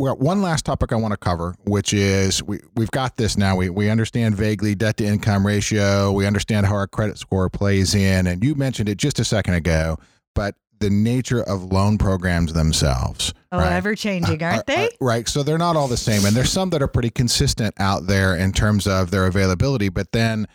well, 0.00 0.16
one 0.16 0.42
last 0.42 0.64
topic 0.64 0.92
I 0.92 0.96
want 0.96 1.12
to 1.12 1.18
cover, 1.18 1.54
which 1.64 1.92
is 1.92 2.42
we, 2.42 2.60
we've 2.74 2.90
got 2.90 3.16
this 3.16 3.36
now. 3.36 3.56
We, 3.56 3.70
we 3.70 3.90
understand 3.90 4.34
vaguely 4.34 4.74
debt 4.74 4.96
to 4.96 5.04
income 5.04 5.46
ratio. 5.46 6.10
We 6.12 6.26
understand 6.26 6.66
how 6.66 6.74
our 6.74 6.86
credit 6.86 7.18
score 7.18 7.48
plays 7.48 7.94
in. 7.94 8.26
And 8.26 8.42
you 8.42 8.54
mentioned 8.54 8.88
it 8.88 8.98
just 8.98 9.18
a 9.18 9.24
second 9.24 9.54
ago, 9.54 9.98
but 10.34 10.56
the 10.84 10.90
nature 10.90 11.42
of 11.42 11.72
loan 11.72 11.96
programs 11.96 12.52
themselves. 12.52 13.32
Oh, 13.50 13.58
right? 13.58 13.72
ever 13.72 13.94
changing, 13.94 14.42
uh, 14.42 14.46
aren't 14.46 14.58
are, 14.60 14.64
they? 14.66 14.84
Are, 14.84 14.90
right. 15.00 15.26
So 15.26 15.42
they're 15.42 15.56
not 15.56 15.76
all 15.76 15.88
the 15.88 15.96
same. 15.96 16.26
And 16.26 16.36
there's 16.36 16.52
some 16.52 16.68
that 16.70 16.82
are 16.82 16.88
pretty 16.88 17.08
consistent 17.08 17.74
out 17.80 18.06
there 18.06 18.36
in 18.36 18.52
terms 18.52 18.86
of 18.86 19.10
their 19.10 19.24
availability. 19.26 19.88
But 19.88 20.12
then 20.12 20.46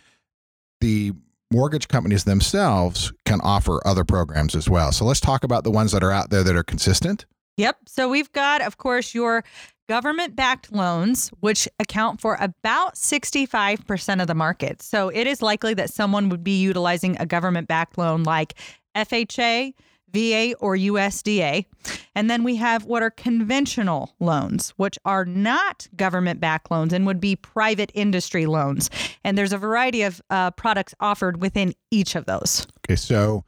the 0.81 1.13
mortgage 1.51 1.87
companies 1.87 2.25
themselves 2.25 3.11
can 3.25 3.41
offer 3.41 3.81
other 3.87 4.03
programs 4.03 4.53
as 4.53 4.69
well. 4.69 4.91
So 4.91 5.03
let's 5.03 5.19
talk 5.19 5.43
about 5.43 5.63
the 5.63 5.71
ones 5.71 5.93
that 5.93 6.03
are 6.03 6.11
out 6.11 6.29
there 6.29 6.43
that 6.43 6.55
are 6.55 6.63
consistent. 6.63 7.25
Yep. 7.57 7.77
So 7.87 8.07
we've 8.07 8.31
got, 8.31 8.61
of 8.61 8.77
course, 8.77 9.15
your 9.15 9.43
government 9.87 10.35
backed 10.35 10.71
loans, 10.71 11.29
which 11.39 11.67
account 11.79 12.21
for 12.21 12.37
about 12.39 12.93
65% 12.93 14.21
of 14.21 14.27
the 14.27 14.35
market. 14.35 14.83
So 14.83 15.09
it 15.09 15.25
is 15.25 15.41
likely 15.41 15.73
that 15.73 15.89
someone 15.89 16.29
would 16.29 16.43
be 16.43 16.61
utilizing 16.61 17.17
a 17.19 17.25
government 17.25 17.67
backed 17.67 17.97
loan 17.97 18.21
like 18.21 18.53
FHA, 18.95 19.73
VA 20.12 20.56
or 20.60 20.76
USDA. 20.76 21.65
And 22.15 22.30
then 22.30 22.43
we 22.43 22.56
have 22.58 22.86
what 22.86 23.04
are 23.04 23.10
conventional 23.10 24.13
loans, 24.19 24.74
which 24.78 24.98
are 25.06 25.26
not 25.26 25.88
government 25.95 26.39
backed 26.39 26.72
loans 26.72 26.93
and 26.93 27.06
would 27.06 27.19
be 27.19 27.36
private 27.36 27.91
industry 27.93 28.45
loans. 28.45 28.89
And 29.24 29.38
there's 29.38 29.54
a 29.54 29.58
variety 29.58 30.02
of 30.04 30.22
uh, 30.30 30.52
products 30.52 30.93
offered 31.00 31.41
within 31.41 31.74
each 31.91 32.15
of 32.15 32.26
those. 32.26 32.67
Okay, 32.86 32.95
so 32.95 33.43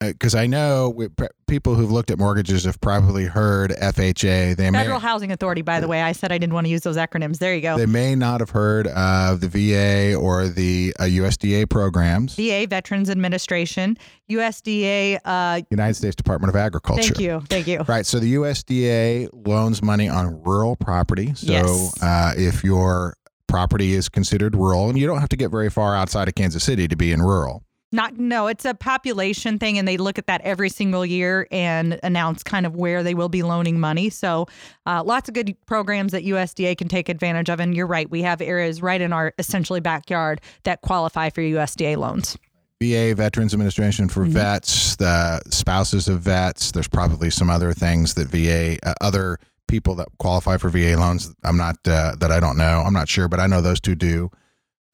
because 0.00 0.34
uh, 0.34 0.38
I 0.38 0.46
know 0.46 0.92
we, 0.94 1.08
people 1.46 1.74
who've 1.74 1.90
looked 1.90 2.10
at 2.10 2.18
mortgages 2.18 2.64
have 2.64 2.80
probably 2.80 3.24
heard 3.24 3.70
FHA. 3.70 4.56
They 4.56 4.70
Federal 4.70 5.00
may, 5.00 5.06
Housing 5.06 5.32
Authority, 5.32 5.62
by 5.62 5.80
the 5.80 5.88
way. 5.88 6.02
I 6.02 6.12
said 6.12 6.32
I 6.32 6.38
didn't 6.38 6.54
want 6.54 6.66
to 6.66 6.70
use 6.70 6.82
those 6.82 6.96
acronyms. 6.96 7.38
There 7.38 7.54
you 7.54 7.60
go. 7.60 7.76
They 7.76 7.86
may 7.86 8.14
not 8.14 8.40
have 8.40 8.50
heard 8.50 8.86
of 8.88 9.40
the 9.40 9.48
VA 9.48 10.14
or 10.14 10.48
the 10.48 10.94
uh, 10.98 11.04
USDA 11.04 11.68
programs. 11.68 12.34
VA, 12.34 12.66
Veterans 12.68 13.10
Administration, 13.10 13.96
USDA, 14.30 15.18
uh, 15.24 15.60
United 15.70 15.94
States 15.94 16.16
Department 16.16 16.50
of 16.50 16.56
Agriculture. 16.56 17.02
Thank 17.02 17.20
you. 17.20 17.42
Thank 17.48 17.66
you. 17.66 17.80
Right. 17.82 18.06
So 18.06 18.18
the 18.18 18.34
USDA 18.34 19.28
loans 19.46 19.82
money 19.82 20.08
on 20.08 20.42
rural 20.42 20.76
property. 20.76 21.34
So 21.34 21.52
yes. 21.52 22.02
uh, 22.02 22.32
if 22.36 22.64
your 22.64 23.16
property 23.46 23.94
is 23.94 24.08
considered 24.08 24.56
rural, 24.56 24.88
and 24.88 24.98
you 24.98 25.06
don't 25.06 25.20
have 25.20 25.28
to 25.28 25.36
get 25.36 25.50
very 25.50 25.70
far 25.70 25.94
outside 25.94 26.28
of 26.28 26.34
Kansas 26.34 26.64
City 26.64 26.88
to 26.88 26.96
be 26.96 27.12
in 27.12 27.22
rural 27.22 27.62
not 27.94 28.18
no, 28.18 28.48
it's 28.48 28.64
a 28.64 28.74
population 28.74 29.58
thing, 29.58 29.78
and 29.78 29.86
they 29.86 29.96
look 29.96 30.18
at 30.18 30.26
that 30.26 30.40
every 30.42 30.68
single 30.68 31.06
year 31.06 31.46
and 31.50 31.98
announce 32.02 32.42
kind 32.42 32.66
of 32.66 32.74
where 32.74 33.02
they 33.02 33.14
will 33.14 33.28
be 33.28 33.42
loaning 33.42 33.80
money. 33.80 34.10
So, 34.10 34.46
uh, 34.84 35.02
lots 35.04 35.28
of 35.28 35.34
good 35.34 35.56
programs 35.66 36.12
that 36.12 36.24
USDA 36.24 36.76
can 36.76 36.88
take 36.88 37.08
advantage 37.08 37.48
of. 37.48 37.60
And 37.60 37.74
you're 37.74 37.86
right, 37.86 38.10
we 38.10 38.22
have 38.22 38.42
areas 38.42 38.82
right 38.82 39.00
in 39.00 39.12
our 39.12 39.32
essentially 39.38 39.80
backyard 39.80 40.40
that 40.64 40.82
qualify 40.82 41.30
for 41.30 41.40
USDA 41.40 41.96
loans. 41.96 42.36
VA 42.82 43.14
Veterans 43.14 43.54
Administration 43.54 44.08
for 44.08 44.24
mm-hmm. 44.24 44.32
vets, 44.32 44.96
the 44.96 45.40
spouses 45.48 46.08
of 46.08 46.20
vets. 46.20 46.72
There's 46.72 46.88
probably 46.88 47.30
some 47.30 47.48
other 47.48 47.72
things 47.72 48.14
that 48.14 48.28
VA, 48.28 48.78
uh, 48.86 48.94
other 49.00 49.38
people 49.68 49.94
that 49.94 50.08
qualify 50.18 50.56
for 50.56 50.68
VA 50.68 50.96
loans. 50.98 51.34
I'm 51.44 51.56
not 51.56 51.76
uh, 51.86 52.16
that 52.16 52.30
I 52.30 52.40
don't 52.40 52.58
know. 52.58 52.82
I'm 52.84 52.92
not 52.92 53.08
sure, 53.08 53.28
but 53.28 53.40
I 53.40 53.46
know 53.46 53.60
those 53.60 53.80
two 53.80 53.94
do 53.94 54.30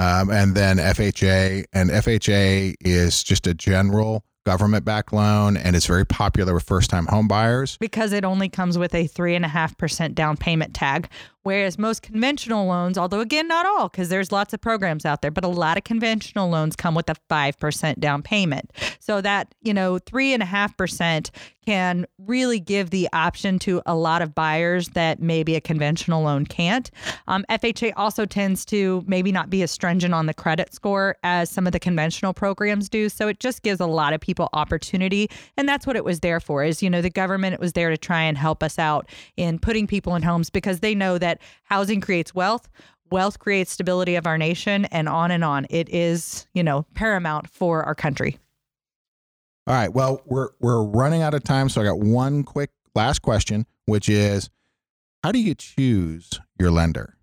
um, 0.00 0.30
and 0.30 0.56
then 0.56 0.78
FHA. 0.78 1.66
And 1.72 1.90
FHA 1.90 2.74
is 2.80 3.22
just 3.22 3.46
a 3.46 3.54
general 3.54 4.24
government 4.46 4.84
backed 4.86 5.12
loan 5.12 5.56
and 5.56 5.76
it's 5.76 5.86
very 5.86 6.06
popular 6.06 6.54
with 6.54 6.62
first 6.62 6.90
time 6.90 7.06
home 7.06 7.28
buyers. 7.28 7.76
Because 7.76 8.12
it 8.12 8.24
only 8.24 8.48
comes 8.48 8.78
with 8.78 8.94
a 8.94 9.06
3.5% 9.06 10.14
down 10.14 10.36
payment 10.36 10.74
tag, 10.74 11.08
Whereas 11.42 11.78
most 11.78 12.02
conventional 12.02 12.66
loans, 12.66 12.98
although 12.98 13.20
again, 13.20 13.48
not 13.48 13.64
all, 13.64 13.88
because 13.88 14.08
there's 14.08 14.30
lots 14.30 14.52
of 14.52 14.60
programs 14.60 15.06
out 15.06 15.22
there, 15.22 15.30
but 15.30 15.44
a 15.44 15.48
lot 15.48 15.78
of 15.78 15.84
conventional 15.84 16.50
loans 16.50 16.76
come 16.76 16.94
with 16.94 17.08
a 17.08 17.16
5% 17.30 17.98
down 17.98 18.22
payment. 18.22 18.72
So 18.98 19.20
that, 19.20 19.54
you 19.62 19.72
know, 19.72 19.98
3.5% 19.98 21.30
can 21.70 22.04
really 22.18 22.58
give 22.58 22.90
the 22.90 23.08
option 23.12 23.58
to 23.60 23.80
a 23.86 23.94
lot 23.94 24.22
of 24.22 24.34
buyers 24.34 24.88
that 24.88 25.20
maybe 25.20 25.54
a 25.54 25.60
conventional 25.60 26.22
loan 26.24 26.44
can't. 26.44 26.90
Um, 27.28 27.44
FHA 27.48 27.92
also 27.96 28.24
tends 28.24 28.64
to 28.66 29.04
maybe 29.06 29.30
not 29.30 29.50
be 29.50 29.62
as 29.62 29.70
stringent 29.70 30.12
on 30.12 30.26
the 30.26 30.34
credit 30.34 30.74
score 30.74 31.16
as 31.22 31.48
some 31.48 31.66
of 31.66 31.72
the 31.72 31.78
conventional 31.78 32.32
programs 32.32 32.88
do. 32.88 33.08
So 33.08 33.28
it 33.28 33.38
just 33.38 33.62
gives 33.62 33.78
a 33.78 33.86
lot 33.86 34.12
of 34.12 34.20
people 34.20 34.48
opportunity. 34.52 35.30
And 35.56 35.68
that's 35.68 35.86
what 35.86 35.94
it 35.94 36.04
was 36.04 36.20
there 36.20 36.40
for 36.40 36.64
is, 36.64 36.82
you 36.82 36.90
know, 36.90 37.02
the 37.02 37.10
government, 37.10 37.60
was 37.60 37.74
there 37.74 37.90
to 37.90 37.98
try 37.98 38.22
and 38.22 38.36
help 38.36 38.62
us 38.62 38.78
out 38.78 39.08
in 39.36 39.58
putting 39.58 39.86
people 39.86 40.16
in 40.16 40.22
homes 40.22 40.50
because 40.50 40.80
they 40.80 40.94
know 40.94 41.18
that 41.18 41.29
that 41.30 41.40
housing 41.62 42.00
creates 42.00 42.34
wealth, 42.34 42.68
wealth 43.10 43.38
creates 43.38 43.70
stability 43.70 44.16
of 44.16 44.26
our 44.26 44.38
nation, 44.38 44.84
and 44.86 45.08
on 45.08 45.30
and 45.30 45.44
on. 45.44 45.66
It 45.70 45.88
is, 45.88 46.46
you 46.54 46.62
know, 46.62 46.86
paramount 46.94 47.48
for 47.48 47.84
our 47.84 47.94
country. 47.94 48.38
All 49.66 49.74
right. 49.74 49.92
Well, 49.92 50.22
we're 50.26 50.48
we're 50.60 50.82
running 50.82 51.22
out 51.22 51.34
of 51.34 51.44
time, 51.44 51.68
so 51.68 51.80
I 51.80 51.84
got 51.84 52.00
one 52.00 52.42
quick 52.42 52.70
last 52.94 53.20
question, 53.22 53.66
which 53.86 54.08
is, 54.08 54.50
how 55.22 55.32
do 55.32 55.38
you 55.38 55.54
choose 55.54 56.30
your 56.58 56.70
lender? 56.70 57.16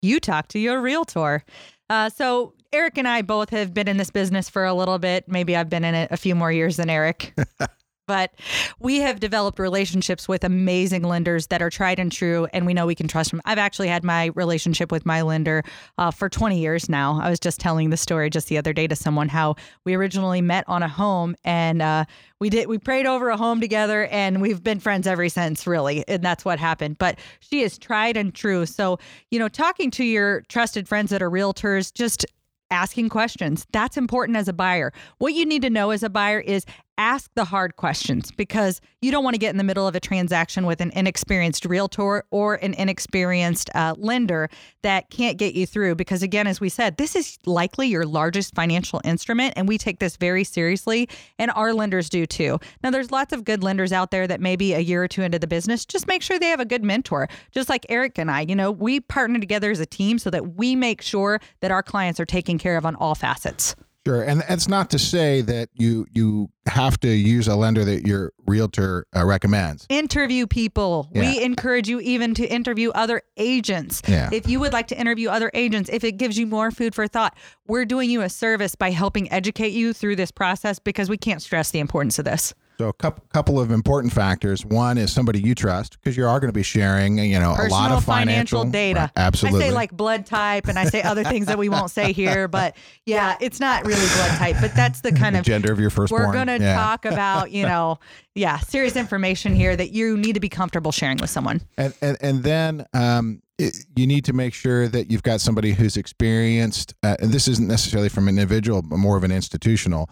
You 0.00 0.18
talk 0.18 0.48
to 0.48 0.58
your 0.58 0.80
realtor. 0.80 1.44
Uh, 1.88 2.08
so 2.08 2.54
Eric 2.72 2.98
and 2.98 3.06
I 3.06 3.22
both 3.22 3.50
have 3.50 3.72
been 3.72 3.86
in 3.86 3.98
this 3.98 4.10
business 4.10 4.48
for 4.48 4.64
a 4.64 4.74
little 4.74 4.98
bit. 4.98 5.28
Maybe 5.28 5.54
I've 5.54 5.68
been 5.68 5.84
in 5.84 5.94
it 5.94 6.10
a 6.10 6.16
few 6.16 6.34
more 6.34 6.50
years 6.50 6.76
than 6.76 6.90
Eric. 6.90 7.34
but 8.06 8.32
we 8.78 8.98
have 8.98 9.20
developed 9.20 9.58
relationships 9.58 10.28
with 10.28 10.44
amazing 10.44 11.02
lenders 11.02 11.46
that 11.48 11.62
are 11.62 11.70
tried 11.70 11.98
and 11.98 12.10
true 12.10 12.46
and 12.52 12.66
we 12.66 12.74
know 12.74 12.86
we 12.86 12.94
can 12.94 13.08
trust 13.08 13.30
them 13.30 13.40
i've 13.44 13.58
actually 13.58 13.88
had 13.88 14.04
my 14.04 14.26
relationship 14.34 14.90
with 14.90 15.06
my 15.06 15.22
lender 15.22 15.62
uh, 15.98 16.10
for 16.10 16.28
20 16.28 16.58
years 16.58 16.88
now 16.88 17.20
i 17.22 17.30
was 17.30 17.38
just 17.38 17.60
telling 17.60 17.90
the 17.90 17.96
story 17.96 18.30
just 18.30 18.48
the 18.48 18.58
other 18.58 18.72
day 18.72 18.86
to 18.86 18.96
someone 18.96 19.28
how 19.28 19.54
we 19.84 19.94
originally 19.94 20.40
met 20.40 20.64
on 20.68 20.82
a 20.82 20.88
home 20.88 21.34
and 21.44 21.82
uh, 21.82 22.04
we 22.40 22.50
did 22.50 22.68
we 22.68 22.78
prayed 22.78 23.06
over 23.06 23.30
a 23.30 23.36
home 23.36 23.60
together 23.60 24.06
and 24.06 24.40
we've 24.40 24.62
been 24.62 24.80
friends 24.80 25.06
ever 25.06 25.28
since 25.28 25.66
really 25.66 26.06
and 26.08 26.22
that's 26.22 26.44
what 26.44 26.58
happened 26.58 26.98
but 26.98 27.18
she 27.40 27.62
is 27.62 27.78
tried 27.78 28.16
and 28.16 28.34
true 28.34 28.66
so 28.66 28.98
you 29.30 29.38
know 29.38 29.48
talking 29.48 29.90
to 29.90 30.04
your 30.04 30.42
trusted 30.48 30.88
friends 30.88 31.10
that 31.10 31.22
are 31.22 31.30
realtors 31.30 31.92
just 31.92 32.26
asking 32.72 33.10
questions. 33.10 33.66
That's 33.72 33.96
important 33.96 34.36
as 34.36 34.48
a 34.48 34.52
buyer. 34.52 34.92
What 35.18 35.34
you 35.34 35.44
need 35.44 35.62
to 35.62 35.70
know 35.70 35.90
as 35.90 36.02
a 36.02 36.08
buyer 36.08 36.40
is 36.40 36.64
ask 36.98 37.30
the 37.34 37.44
hard 37.44 37.76
questions 37.76 38.30
because 38.30 38.80
you 39.00 39.10
don't 39.10 39.24
want 39.24 39.34
to 39.34 39.38
get 39.38 39.50
in 39.50 39.56
the 39.56 39.64
middle 39.64 39.88
of 39.88 39.94
a 39.94 40.00
transaction 40.00 40.66
with 40.66 40.80
an 40.80 40.90
inexperienced 40.94 41.64
realtor 41.64 42.24
or 42.30 42.54
an 42.56 42.74
inexperienced 42.74 43.70
uh, 43.74 43.94
lender 43.96 44.48
that 44.82 45.10
can't 45.10 45.38
get 45.38 45.54
you 45.54 45.66
through. 45.66 45.94
Because, 45.94 46.22
again, 46.22 46.46
as 46.46 46.60
we 46.60 46.68
said, 46.68 46.96
this 46.96 47.16
is 47.16 47.38
likely 47.46 47.88
your 47.88 48.04
largest 48.04 48.54
financial 48.54 49.00
instrument, 49.04 49.54
and 49.56 49.68
we 49.68 49.78
take 49.78 49.98
this 49.98 50.16
very 50.16 50.44
seriously, 50.44 51.08
and 51.38 51.50
our 51.52 51.72
lenders 51.72 52.08
do 52.08 52.26
too. 52.26 52.58
Now, 52.82 52.90
there's 52.90 53.10
lots 53.10 53.32
of 53.32 53.44
good 53.44 53.62
lenders 53.62 53.92
out 53.92 54.10
there 54.10 54.26
that 54.26 54.40
maybe 54.40 54.74
a 54.74 54.80
year 54.80 55.02
or 55.02 55.08
two 55.08 55.22
into 55.22 55.38
the 55.38 55.46
business, 55.46 55.84
just 55.84 56.06
make 56.06 56.22
sure 56.22 56.38
they 56.38 56.46
have 56.46 56.60
a 56.60 56.64
good 56.64 56.84
mentor. 56.84 57.28
Just 57.50 57.68
like 57.68 57.86
Eric 57.88 58.18
and 58.18 58.30
I, 58.30 58.42
you 58.42 58.54
know, 58.54 58.70
we 58.70 59.00
partner 59.00 59.38
together 59.38 59.70
as 59.70 59.80
a 59.80 59.86
team 59.86 60.18
so 60.18 60.30
that 60.30 60.56
we 60.56 60.76
make 60.76 61.02
sure 61.02 61.40
that 61.60 61.70
our 61.70 61.82
clients 61.82 62.20
are 62.20 62.26
taken 62.26 62.58
care 62.58 62.76
of 62.76 62.86
on 62.86 62.94
all 62.96 63.14
facets. 63.14 63.74
Sure, 64.06 64.22
and 64.22 64.42
that's 64.48 64.68
not 64.68 64.90
to 64.90 64.98
say 64.98 65.42
that 65.42 65.68
you 65.74 66.06
you 66.12 66.50
have 66.66 66.98
to 67.00 67.08
use 67.08 67.46
a 67.46 67.54
lender 67.54 67.84
that 67.84 68.04
your 68.04 68.32
realtor 68.46 69.06
uh, 69.14 69.24
recommends. 69.24 69.86
Interview 69.88 70.46
people. 70.46 71.08
Yeah. 71.12 71.20
We 71.22 71.42
encourage 71.42 71.88
you 71.88 72.00
even 72.00 72.34
to 72.34 72.46
interview 72.46 72.90
other 72.90 73.22
agents. 73.36 74.02
Yeah. 74.08 74.28
If 74.32 74.48
you 74.48 74.58
would 74.58 74.72
like 74.72 74.88
to 74.88 74.98
interview 74.98 75.28
other 75.28 75.52
agents, 75.54 75.88
if 75.92 76.02
it 76.02 76.12
gives 76.12 76.36
you 76.36 76.46
more 76.46 76.72
food 76.72 76.94
for 76.94 77.06
thought, 77.06 77.36
we're 77.68 77.84
doing 77.84 78.10
you 78.10 78.22
a 78.22 78.28
service 78.28 78.74
by 78.74 78.90
helping 78.90 79.30
educate 79.30 79.72
you 79.72 79.92
through 79.92 80.16
this 80.16 80.32
process 80.32 80.80
because 80.80 81.08
we 81.08 81.16
can't 81.16 81.40
stress 81.40 81.70
the 81.70 81.78
importance 81.78 82.18
of 82.18 82.24
this. 82.24 82.54
So 82.78 82.88
a 82.88 82.92
couple 82.92 83.22
couple 83.32 83.60
of 83.60 83.70
important 83.70 84.12
factors. 84.12 84.64
One 84.66 84.98
is 84.98 85.12
somebody 85.12 85.40
you 85.40 85.54
trust 85.54 85.98
because 86.00 86.16
you 86.16 86.26
are 86.26 86.40
going 86.40 86.48
to 86.48 86.54
be 86.54 86.62
sharing, 86.62 87.18
you 87.18 87.38
know, 87.38 87.54
Personal 87.54 87.78
a 87.78 87.80
lot 87.80 87.92
of 87.92 88.04
financial, 88.04 88.64
data. 88.64 89.00
Right, 89.00 89.10
absolutely. 89.16 89.64
I 89.64 89.68
say 89.68 89.74
like 89.74 89.92
blood 89.92 90.26
type 90.26 90.66
and 90.68 90.78
I 90.78 90.86
say 90.86 91.02
other 91.02 91.22
things 91.22 91.46
that 91.46 91.58
we 91.58 91.68
won't 91.68 91.90
say 91.90 92.12
here, 92.12 92.48
but 92.48 92.76
yeah, 93.06 93.36
it's 93.40 93.60
not 93.60 93.84
really 93.86 94.00
blood 94.16 94.38
type, 94.38 94.56
but 94.60 94.74
that's 94.74 95.00
the 95.02 95.12
kind 95.12 95.34
the 95.36 95.40
of 95.40 95.44
gender 95.44 95.70
of 95.72 95.78
your 95.80 95.90
firstborn. 95.90 96.26
we're 96.26 96.32
going 96.32 96.46
to 96.48 96.58
Yeah. 96.64 96.74
talk 96.74 97.04
about, 97.04 97.50
you 97.52 97.62
know, 97.66 97.98
yeah, 98.34 98.58
serious 98.58 98.96
information 98.96 99.54
here 99.54 99.76
that 99.76 99.90
you 99.90 100.16
need 100.16 100.34
to 100.34 100.40
be 100.40 100.48
comfortable 100.48 100.92
sharing 100.92 101.18
with 101.18 101.30
someone. 101.30 101.60
and 101.76 101.94
and 102.00 102.16
and 102.20 102.42
then 102.42 102.86
um, 102.94 103.42
it, 103.58 103.76
you 103.94 104.06
need 104.06 104.24
to 104.24 104.32
make 104.32 104.54
sure 104.54 104.88
that 104.88 105.10
you've 105.10 105.22
got 105.22 105.40
somebody 105.40 105.72
who's 105.72 105.96
experienced. 105.96 106.94
Uh, 107.02 107.16
and 107.20 107.30
this 107.30 107.46
isn't 107.46 107.68
necessarily 107.68 108.08
from 108.08 108.28
an 108.28 108.38
individual, 108.38 108.82
but 108.82 108.96
more 108.96 109.16
of 109.16 109.24
an 109.24 109.32
institutional. 109.32 110.08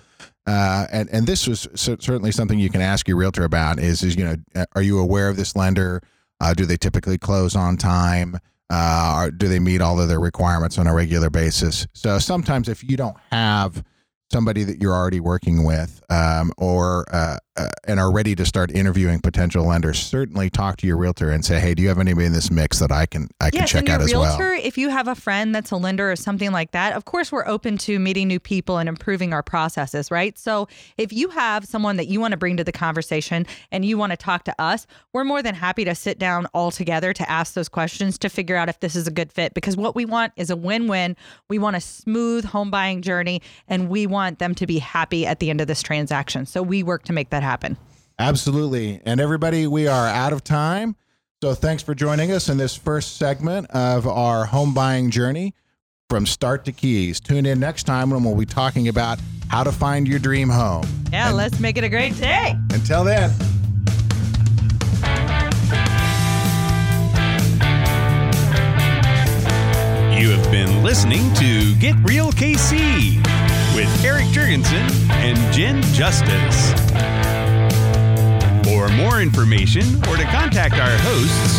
Uh, 0.46 0.86
and 0.92 1.08
and 1.10 1.26
this 1.26 1.46
was 1.46 1.66
certainly 1.74 2.32
something 2.32 2.58
you 2.58 2.70
can 2.70 2.80
ask 2.80 3.08
your 3.08 3.16
realtor 3.16 3.44
about. 3.44 3.78
Is 3.78 4.02
is 4.02 4.16
you 4.16 4.24
know, 4.24 4.36
uh, 4.54 4.66
are 4.74 4.82
you 4.82 4.98
aware 4.98 5.28
of 5.28 5.36
this 5.36 5.56
lender? 5.56 6.02
Uh, 6.40 6.54
do 6.54 6.66
they 6.66 6.76
typically 6.76 7.18
close 7.18 7.56
on 7.56 7.76
time? 7.76 8.38
Uh, 8.70 9.30
do 9.36 9.48
they 9.48 9.58
meet 9.58 9.80
all 9.80 10.00
of 10.00 10.08
their 10.08 10.20
requirements 10.20 10.78
on 10.78 10.86
a 10.86 10.94
regular 10.94 11.28
basis? 11.28 11.86
So 11.92 12.18
sometimes 12.18 12.68
if 12.68 12.88
you 12.88 12.96
don't 12.96 13.16
have 13.32 13.82
somebody 14.32 14.64
that 14.64 14.80
you're 14.80 14.94
already 14.94 15.20
working 15.20 15.64
with 15.64 16.02
um, 16.10 16.52
or 16.56 17.04
uh, 17.12 17.36
uh, 17.56 17.68
and 17.86 17.98
are 17.98 18.12
ready 18.12 18.34
to 18.34 18.44
start 18.44 18.70
interviewing 18.70 19.20
potential 19.20 19.64
lenders 19.64 19.98
certainly 19.98 20.48
talk 20.48 20.76
to 20.76 20.86
your 20.86 20.96
realtor 20.96 21.30
and 21.30 21.44
say 21.44 21.60
hey 21.60 21.74
do 21.74 21.82
you 21.82 21.88
have 21.88 21.98
anybody 21.98 22.26
in 22.26 22.32
this 22.32 22.50
mix 22.50 22.78
that 22.78 22.92
i 22.92 23.06
can 23.06 23.28
i 23.40 23.50
can 23.50 23.60
yes, 23.60 23.70
check 23.70 23.88
out 23.88 24.00
as 24.00 24.12
realtor, 24.12 24.50
well 24.50 24.60
if 24.62 24.78
you 24.78 24.88
have 24.88 25.08
a 25.08 25.14
friend 25.14 25.54
that's 25.54 25.70
a 25.70 25.76
lender 25.76 26.10
or 26.10 26.16
something 26.16 26.52
like 26.52 26.70
that, 26.72 26.92
of 26.94 27.04
course 27.04 27.32
we're 27.32 27.46
open 27.46 27.78
to 27.78 27.98
meeting 27.98 28.28
new 28.28 28.40
people 28.40 28.78
and 28.78 28.88
improving 28.88 29.32
our 29.32 29.42
processes, 29.42 30.10
right? 30.10 30.38
So 30.38 30.68
if 30.96 31.12
you 31.12 31.28
have 31.30 31.64
someone 31.64 31.96
that 31.96 32.08
you 32.08 32.20
want 32.20 32.32
to 32.32 32.36
bring 32.36 32.56
to 32.56 32.64
the 32.64 32.72
conversation 32.72 33.46
and 33.72 33.84
you 33.84 33.98
want 33.98 34.12
to 34.12 34.16
talk 34.16 34.44
to 34.44 34.54
us, 34.60 34.86
we're 35.12 35.24
more 35.24 35.42
than 35.42 35.54
happy 35.54 35.84
to 35.84 35.94
sit 35.94 36.18
down 36.18 36.46
all 36.54 36.70
together 36.70 37.12
to 37.12 37.30
ask 37.30 37.54
those 37.54 37.68
questions 37.68 38.18
to 38.18 38.28
figure 38.28 38.56
out 38.56 38.68
if 38.68 38.80
this 38.80 38.96
is 38.96 39.06
a 39.06 39.10
good 39.10 39.32
fit. 39.32 39.54
Because 39.54 39.76
what 39.76 39.94
we 39.94 40.04
want 40.04 40.32
is 40.36 40.50
a 40.50 40.56
win-win. 40.56 41.16
We 41.48 41.58
want 41.58 41.76
a 41.76 41.80
smooth 41.80 42.44
home 42.44 42.70
buying 42.70 43.02
journey, 43.02 43.42
and 43.68 43.88
we 43.88 44.06
want 44.20 44.38
them 44.38 44.54
to 44.56 44.66
be 44.66 44.78
happy 44.78 45.26
at 45.26 45.38
the 45.40 45.48
end 45.48 45.60
of 45.62 45.66
this 45.66 45.82
transaction. 45.82 46.44
So 46.44 46.62
we 46.62 46.82
work 46.82 47.04
to 47.04 47.12
make 47.14 47.30
that 47.30 47.42
happen. 47.42 47.76
absolutely 48.18 49.00
and 49.06 49.18
everybody 49.18 49.66
we 49.66 49.86
are 49.88 50.06
out 50.06 50.32
of 50.34 50.44
time 50.44 50.94
so 51.42 51.54
thanks 51.54 51.82
for 51.82 51.94
joining 51.94 52.30
us 52.32 52.50
in 52.50 52.58
this 52.58 52.76
first 52.76 53.16
segment 53.16 53.66
of 53.70 54.06
our 54.06 54.44
home 54.44 54.74
buying 54.74 55.10
journey 55.10 55.54
from 56.10 56.26
start 56.26 56.66
to 56.66 56.72
keys 56.72 57.18
tune 57.18 57.46
in 57.46 57.58
next 57.58 57.84
time 57.84 58.10
when 58.10 58.22
we'll 58.22 58.36
be 58.36 58.44
talking 58.44 58.88
about 58.88 59.18
how 59.48 59.64
to 59.64 59.72
find 59.72 60.06
your 60.06 60.18
dream 60.18 60.50
home 60.50 60.84
Yeah, 61.10 61.28
And 61.28 61.36
let's 61.38 61.58
make 61.60 61.78
it 61.78 61.84
a 61.84 61.88
great 61.88 62.14
day. 62.18 62.54
until 62.74 63.04
then 63.04 63.30
You 70.20 70.28
have 70.32 70.50
been 70.50 70.82
listening 70.82 71.32
to 71.34 71.74
Get 71.76 71.94
Real 72.04 72.30
KC 72.32 73.24
with 73.80 74.04
Eric 74.04 74.26
Jurgensen 74.26 74.84
and 75.08 75.38
Jen 75.54 75.80
Justice. 75.94 76.72
For 78.62 78.90
more 78.90 79.22
information 79.22 79.96
or 80.06 80.18
to 80.18 80.24
contact 80.24 80.74
our 80.74 80.98
hosts, 80.98 81.58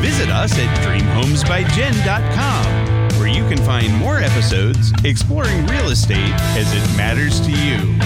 visit 0.00 0.30
us 0.30 0.58
at 0.58 0.76
dreamhomesbyjen.com, 0.78 3.20
where 3.20 3.28
you 3.28 3.48
can 3.48 3.58
find 3.58 3.94
more 3.94 4.18
episodes 4.18 4.92
exploring 5.04 5.64
real 5.68 5.90
estate 5.90 6.34
as 6.58 6.74
it 6.74 6.82
matters 6.96 7.40
to 7.42 7.52
you. 7.52 7.96